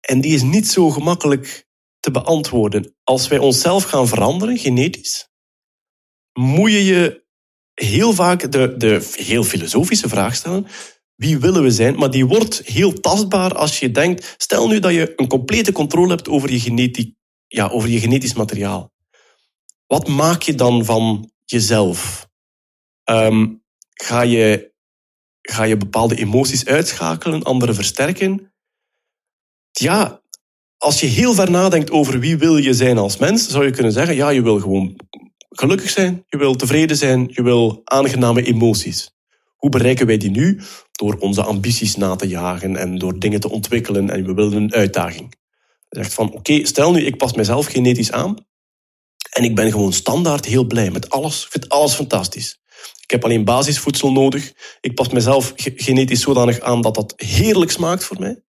[0.00, 1.67] En die is niet zo gemakkelijk
[2.10, 2.96] beantwoorden.
[3.04, 5.28] Als wij onszelf gaan veranderen, genetisch,
[6.32, 7.26] moet je je
[7.74, 10.66] heel vaak de, de heel filosofische vraag stellen.
[11.14, 11.96] Wie willen we zijn?
[11.96, 14.34] Maar die wordt heel tastbaar als je denkt...
[14.36, 17.14] Stel nu dat je een complete controle hebt over je, genetiek,
[17.46, 18.92] ja, over je genetisch materiaal.
[19.86, 22.28] Wat maak je dan van jezelf?
[23.04, 24.74] Um, ga, je,
[25.42, 28.52] ga je bepaalde emoties uitschakelen, andere versterken?
[29.70, 30.17] Ja,
[30.78, 33.92] als je heel ver nadenkt over wie wil je zijn als mens, zou je kunnen
[33.92, 35.00] zeggen, ja, je wil gewoon
[35.48, 39.16] gelukkig zijn, je wil tevreden zijn, je wil aangename emoties.
[39.56, 40.60] Hoe bereiken wij die nu?
[40.92, 44.74] Door onze ambities na te jagen en door dingen te ontwikkelen en we willen een
[44.74, 45.34] uitdaging.
[45.88, 48.46] Je zegt van, oké, stel nu, ik pas mezelf genetisch aan
[49.30, 51.44] en ik ben gewoon standaard heel blij met alles.
[51.44, 52.60] Ik vind alles fantastisch.
[53.02, 54.52] Ik heb alleen basisvoedsel nodig.
[54.80, 58.42] Ik pas mezelf genetisch zodanig aan dat dat heerlijk smaakt voor mij.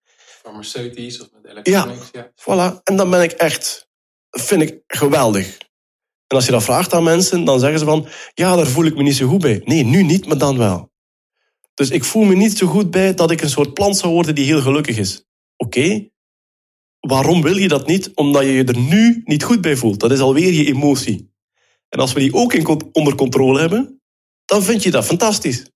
[0.50, 1.30] Farmaceutisch of
[1.64, 2.84] ja, ja, voilà.
[2.84, 3.88] En dan ben ik echt,
[4.30, 5.58] vind ik geweldig.
[6.28, 8.96] En als je dat vraagt aan mensen, dan zeggen ze van, ja, daar voel ik
[8.96, 9.62] me niet zo goed bij.
[9.66, 10.92] Nee, nu niet, maar dan wel.
[11.74, 14.36] Dus ik voel me niet zo goed bij dat ik een soort plant zou worden
[14.36, 15.26] die heel gelukkig is.
[15.58, 16.10] Oké,
[17.00, 18.12] waarom wil je dat niet?
[18.14, 20.00] Omdat je je er nu niet goed bij voelt.
[20.00, 21.34] Dat is alweer je emotie.
[21.90, 24.02] En als we die ook in, onder controle hebben,
[24.46, 25.72] dan vind je dat fantastisch.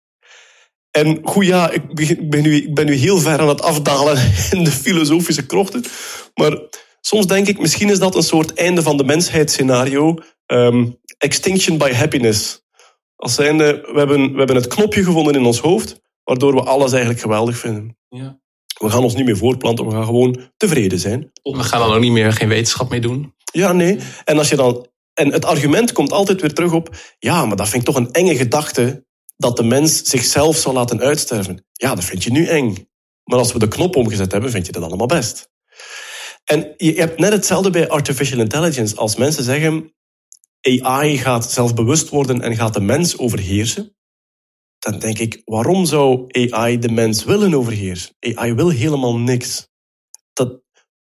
[0.97, 4.17] En goed, ja, ik ben, nu, ik ben nu heel ver aan het afdalen
[4.51, 5.83] in de filosofische krochten.
[6.35, 6.57] Maar
[7.01, 10.17] soms denk ik, misschien is dat een soort einde van de mensheid scenario.
[10.47, 12.61] Um, extinction by happiness.
[13.15, 16.91] Als zijnde, we hebben, we hebben het knopje gevonden in ons hoofd, waardoor we alles
[16.91, 17.97] eigenlijk geweldig vinden.
[18.09, 18.39] Ja.
[18.79, 21.31] We gaan ons niet meer voorplanten, we gaan gewoon tevreden zijn.
[21.43, 23.33] We gaan dan ook niet meer geen wetenschap mee doen.
[23.51, 23.97] Ja, nee.
[24.25, 27.69] En, als je dan, en het argument komt altijd weer terug op, ja, maar dat
[27.69, 29.05] vind ik toch een enge gedachte
[29.37, 31.65] dat de mens zichzelf zou laten uitsterven.
[31.71, 32.87] Ja, dat vind je nu eng.
[33.23, 35.51] Maar als we de knop omgezet hebben, vind je dat allemaal best.
[36.43, 38.95] En je hebt net hetzelfde bij artificial intelligence.
[38.95, 39.93] Als mensen zeggen,
[40.61, 43.95] AI gaat zelfbewust worden en gaat de mens overheersen,
[44.79, 48.15] dan denk ik, waarom zou AI de mens willen overheersen?
[48.19, 49.67] AI wil helemaal niks.
[50.33, 50.61] Dat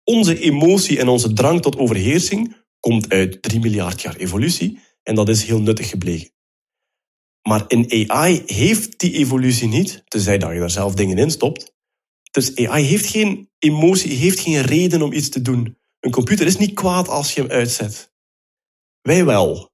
[0.04, 5.28] onze emotie en onze drang tot overheersing komt uit 3 miljard jaar evolutie en dat
[5.28, 6.35] is heel nuttig gebleken.
[7.48, 11.74] Maar in AI heeft die evolutie niet, tenzij dat je daar zelf dingen in stopt.
[12.30, 15.78] Dus AI heeft geen emotie, heeft geen reden om iets te doen.
[16.00, 18.12] Een computer is niet kwaad als je hem uitzet.
[19.02, 19.72] Wij wel.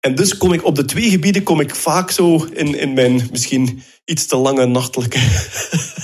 [0.00, 3.28] En dus kom ik op de twee gebieden kom ik vaak zo in, in mijn
[3.30, 5.18] misschien iets te lange nachtelijke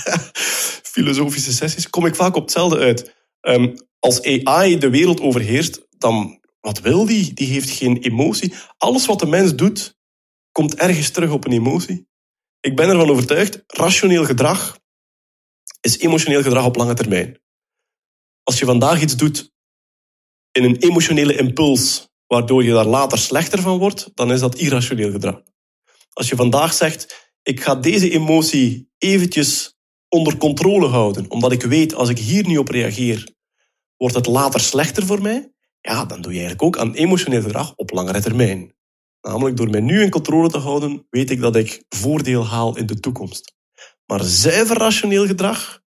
[0.93, 3.15] filosofische sessies, kom ik vaak op hetzelfde uit.
[3.41, 7.33] Um, als AI de wereld overheerst, dan wat wil die?
[7.33, 8.53] Die heeft geen emotie.
[8.77, 9.96] Alles wat de mens doet,
[10.57, 12.07] komt ergens terug op een emotie.
[12.59, 14.79] Ik ben ervan overtuigd, rationeel gedrag
[15.81, 17.41] is emotioneel gedrag op lange termijn.
[18.43, 19.51] Als je vandaag iets doet
[20.51, 25.11] in een emotionele impuls, waardoor je daar later slechter van wordt, dan is dat irrationeel
[25.11, 25.41] gedrag.
[26.13, 29.77] Als je vandaag zegt, ik ga deze emotie eventjes
[30.09, 33.29] onder controle houden, omdat ik weet, als ik hier niet op reageer,
[33.97, 37.75] wordt het later slechter voor mij, ja, dan doe je eigenlijk ook aan emotioneel gedrag
[37.75, 38.76] op langere termijn.
[39.27, 42.85] Namelijk door mij nu in controle te houden, weet ik dat ik voordeel haal in
[42.85, 43.55] de toekomst.
[44.05, 45.83] Maar zuiver rationeel gedrag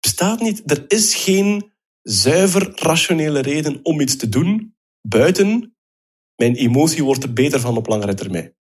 [0.00, 0.70] bestaat niet.
[0.70, 5.76] Er is geen zuiver rationele reden om iets te doen buiten
[6.36, 8.56] mijn emotie wordt er beter van op langere termijn.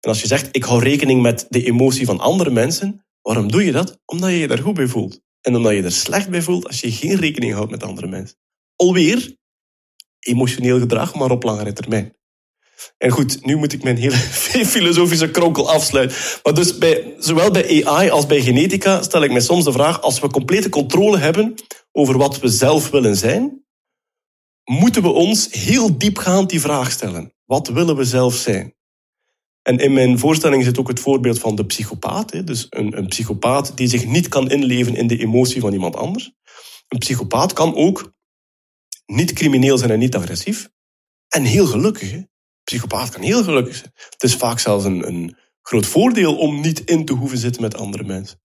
[0.00, 3.64] En als je zegt, ik hou rekening met de emotie van andere mensen, waarom doe
[3.64, 4.00] je dat?
[4.04, 5.20] Omdat je je daar goed bij voelt.
[5.40, 8.36] En omdat je er slecht bij voelt als je geen rekening houdt met andere mensen.
[8.76, 9.36] Alweer
[10.18, 12.20] emotioneel gedrag, maar op langere termijn.
[12.98, 14.16] En goed, nu moet ik mijn hele
[14.74, 16.16] filosofische kronkel afsluiten.
[16.42, 20.00] Maar dus bij, zowel bij AI als bij genetica stel ik mij soms de vraag:
[20.00, 21.54] als we complete controle hebben
[21.92, 23.64] over wat we zelf willen zijn,
[24.64, 28.74] moeten we ons heel diepgaand die vraag stellen: wat willen we zelf zijn?
[29.62, 32.46] En in mijn voorstelling zit ook het voorbeeld van de psychopaat.
[32.46, 36.32] Dus een, een psychopaat die zich niet kan inleven in de emotie van iemand anders.
[36.88, 38.12] Een psychopaat kan ook
[39.06, 40.70] niet crimineel zijn en niet agressief.
[41.28, 42.22] En heel gelukkig.
[42.64, 43.92] Psychopaat kan heel gelukkig zijn.
[44.10, 47.76] Het is vaak zelfs een, een groot voordeel om niet in te hoeven zitten met
[47.76, 48.40] andere mensen.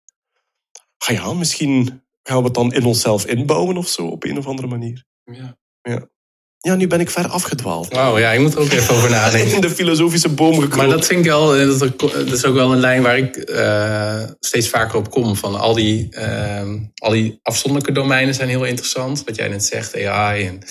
[0.98, 4.48] Ga ja, misschien gaan we het dan in onszelf inbouwen of zo op een of
[4.48, 5.06] andere manier.
[5.24, 5.58] Ja.
[5.82, 6.12] Ja.
[6.58, 7.94] Ja, nu ben ik ver afgedwaald.
[7.94, 9.56] Wauw, ja, ik moet er ook even over nadenken.
[9.56, 10.78] In de filosofische boom gekomen.
[10.78, 11.80] Maar dat vind ik wel, eh,
[12.12, 15.36] dat is ook wel een lijn waar ik uh, steeds vaker op kom.
[15.36, 19.24] Van al die, uh, al die afzonderlijke domeinen zijn heel interessant.
[19.24, 20.62] Wat jij net zegt, AI en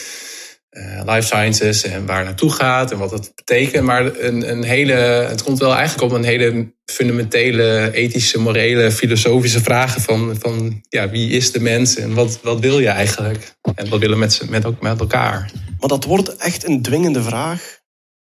[0.72, 3.84] uh, life sciences en waar naartoe gaat en wat dat betekent.
[3.84, 4.92] Maar een, een hele,
[5.28, 11.10] het komt wel eigenlijk op een hele fundamentele, ethische, morele, filosofische vragen van, van ja,
[11.10, 13.54] wie is de mens en wat, wat wil je eigenlijk?
[13.74, 15.50] En wat willen we met, met, met elkaar?
[15.78, 17.80] Maar dat wordt echt een dwingende vraag.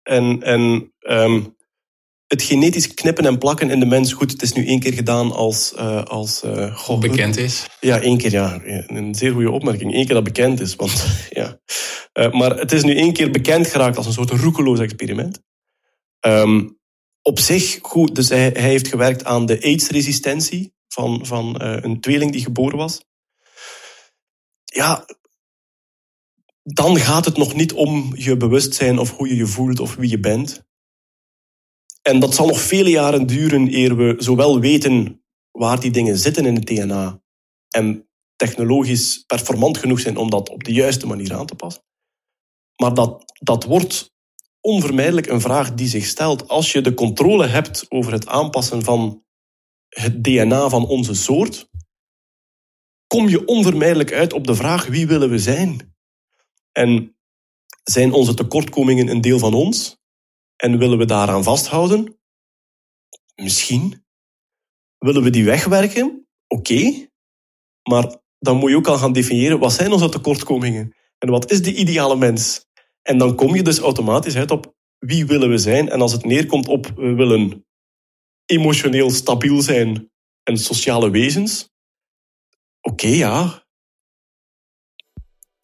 [0.03, 1.55] En, en um,
[2.27, 5.31] het genetisch knippen en plakken in de mens, goed, het is nu één keer gedaan
[5.31, 5.73] als...
[5.77, 7.65] Uh, als uh, goh, bekend is.
[7.79, 8.61] Ja, één keer, ja.
[8.88, 9.93] Een zeer goede opmerking.
[9.93, 10.75] Eén keer dat bekend is.
[10.75, 11.59] Want, ja.
[12.14, 15.41] Uh, maar het is nu één keer bekend geraakt als een soort roekeloos experiment.
[16.26, 16.80] Um,
[17.22, 22.43] op zich goed, dus hij, heeft gewerkt aan de aidsresistentie van, van een tweeling die
[22.43, 23.05] geboren was.
[24.64, 25.05] Ja,
[26.64, 30.09] dan gaat het nog niet om je bewustzijn of hoe je je voelt of wie
[30.09, 30.66] je bent.
[32.01, 36.45] En dat zal nog vele jaren duren eer we zowel weten waar die dingen zitten
[36.45, 37.22] in het DNA
[37.70, 41.84] en technologisch performant genoeg zijn om dat op de juiste manier aan te passen.
[42.84, 44.11] Maar dat, dat wordt
[44.59, 46.47] onvermijdelijk een vraag die zich stelt.
[46.47, 49.23] Als je de controle hebt over het aanpassen van
[49.89, 51.69] het DNA van onze soort,
[53.07, 55.95] kom je onvermijdelijk uit op de vraag wie willen we zijn?
[56.71, 57.17] En
[57.84, 59.97] zijn onze tekortkomingen een deel van ons?
[60.55, 62.19] En willen we daaraan vasthouden?
[63.36, 64.05] Misschien.
[64.97, 66.27] Willen we die wegwerken?
[66.47, 67.09] Oké.
[67.89, 71.61] Maar dan moet je ook al gaan definiëren wat zijn onze tekortkomingen en wat is
[71.61, 72.71] de ideale mens.
[73.04, 75.89] En dan kom je dus automatisch uit op wie willen we zijn.
[75.89, 77.66] En als het neerkomt op we willen
[78.45, 80.12] emotioneel stabiel zijn
[80.43, 81.72] en sociale wezens.
[82.82, 83.64] Oké, ja,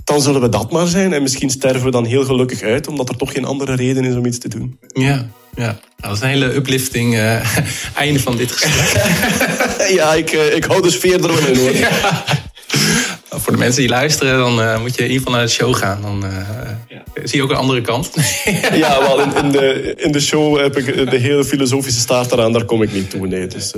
[0.09, 1.13] dan zullen we dat maar zijn.
[1.13, 4.15] En misschien sterven we dan heel gelukkig uit, omdat er toch geen andere reden is
[4.15, 4.79] om iets te doen.
[4.87, 5.79] Ja, ja.
[5.95, 7.57] Dat is een hele uplifting uh,
[8.03, 9.03] einde van dit gesprek.
[9.97, 11.75] ja, ik, uh, ik hou de sfeer er wel in hoor.
[11.85, 12.25] Ja.
[13.39, 15.75] Voor de mensen die luisteren, dan uh, moet je in ieder geval naar de show
[15.75, 16.01] gaan.
[16.01, 16.23] Dan
[16.87, 17.03] ja.
[17.23, 18.11] zie je ook een andere kant.
[18.73, 22.53] ja, wel in, in, de, in de show heb ik de hele filosofische staart eraan.
[22.53, 23.27] Daar kom ik niet toe.
[23.27, 23.73] Nee, dus,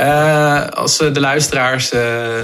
[0.00, 1.92] uh, als de luisteraars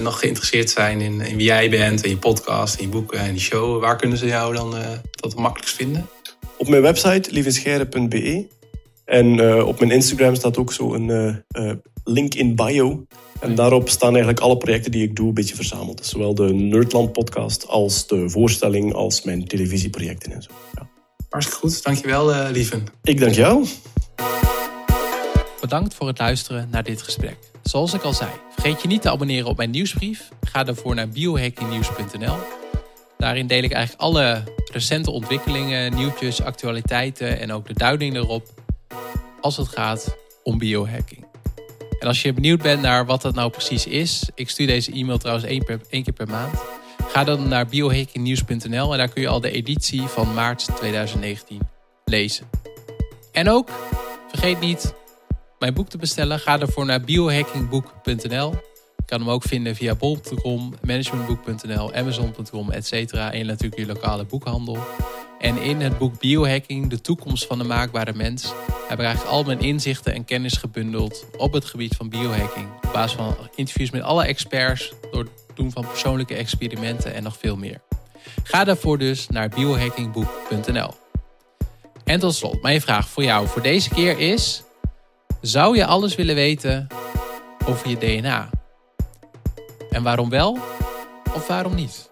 [0.02, 3.32] nog geïnteresseerd zijn in, in, wie jij bent, in je podcast, in je boeken en
[3.32, 4.80] die show, waar kunnen ze jou dan uh,
[5.20, 6.08] het makkelijkst vinden?
[6.56, 8.46] Op mijn website lievenscheire.be
[9.04, 11.42] en op mijn Instagram staat ook zo een
[12.04, 13.06] link in bio.
[13.40, 16.06] En daarop staan eigenlijk alle projecten die ik doe een beetje verzameld.
[16.06, 20.50] Zowel de Nerdland podcast als de voorstelling als mijn televisieprojecten en zo.
[20.74, 20.88] Ja.
[21.28, 22.86] Hartstikke goed, dankjewel uh, Lieven.
[23.02, 23.66] Ik dank jou.
[25.60, 27.36] Bedankt voor het luisteren naar dit gesprek.
[27.62, 30.28] Zoals ik al zei, vergeet je niet te abonneren op mijn nieuwsbrief.
[30.40, 32.36] Ga daarvoor naar biohackingnieuws.nl.
[33.18, 38.46] Daarin deel ik eigenlijk alle recente ontwikkelingen, nieuwtjes, actualiteiten en ook de duiding erop
[39.40, 41.27] als het gaat om biohacking.
[41.98, 45.18] En als je benieuwd bent naar wat dat nou precies is, ik stuur deze e-mail
[45.18, 46.58] trouwens één, per, één keer per maand.
[47.08, 51.60] Ga dan naar biohackingnieuws.nl en daar kun je al de editie van maart 2019
[52.04, 52.50] lezen.
[53.32, 53.70] En ook,
[54.28, 54.94] vergeet niet
[55.58, 58.50] mijn boek te bestellen, ga daarvoor naar biohackingboek.nl.
[58.96, 62.92] Je kan hem ook vinden via bol.com, managementboek.nl, amazon.com, etc.
[63.12, 64.78] En natuurlijk je lokale boekhandel.
[65.38, 68.52] En in het boek Biohacking, de toekomst van de maakbare mens,
[68.88, 72.66] heb ik eigenlijk al mijn inzichten en kennis gebundeld op het gebied van biohacking.
[72.86, 77.36] Op basis van interviews met alle experts, door het doen van persoonlijke experimenten en nog
[77.38, 77.80] veel meer.
[78.42, 80.90] Ga daarvoor dus naar biohackingboek.nl.
[82.04, 84.62] En tot slot, mijn vraag voor jou voor deze keer is:
[85.40, 86.86] zou je alles willen weten
[87.66, 88.50] over je DNA?
[89.90, 90.58] En waarom wel
[91.34, 92.07] of waarom niet?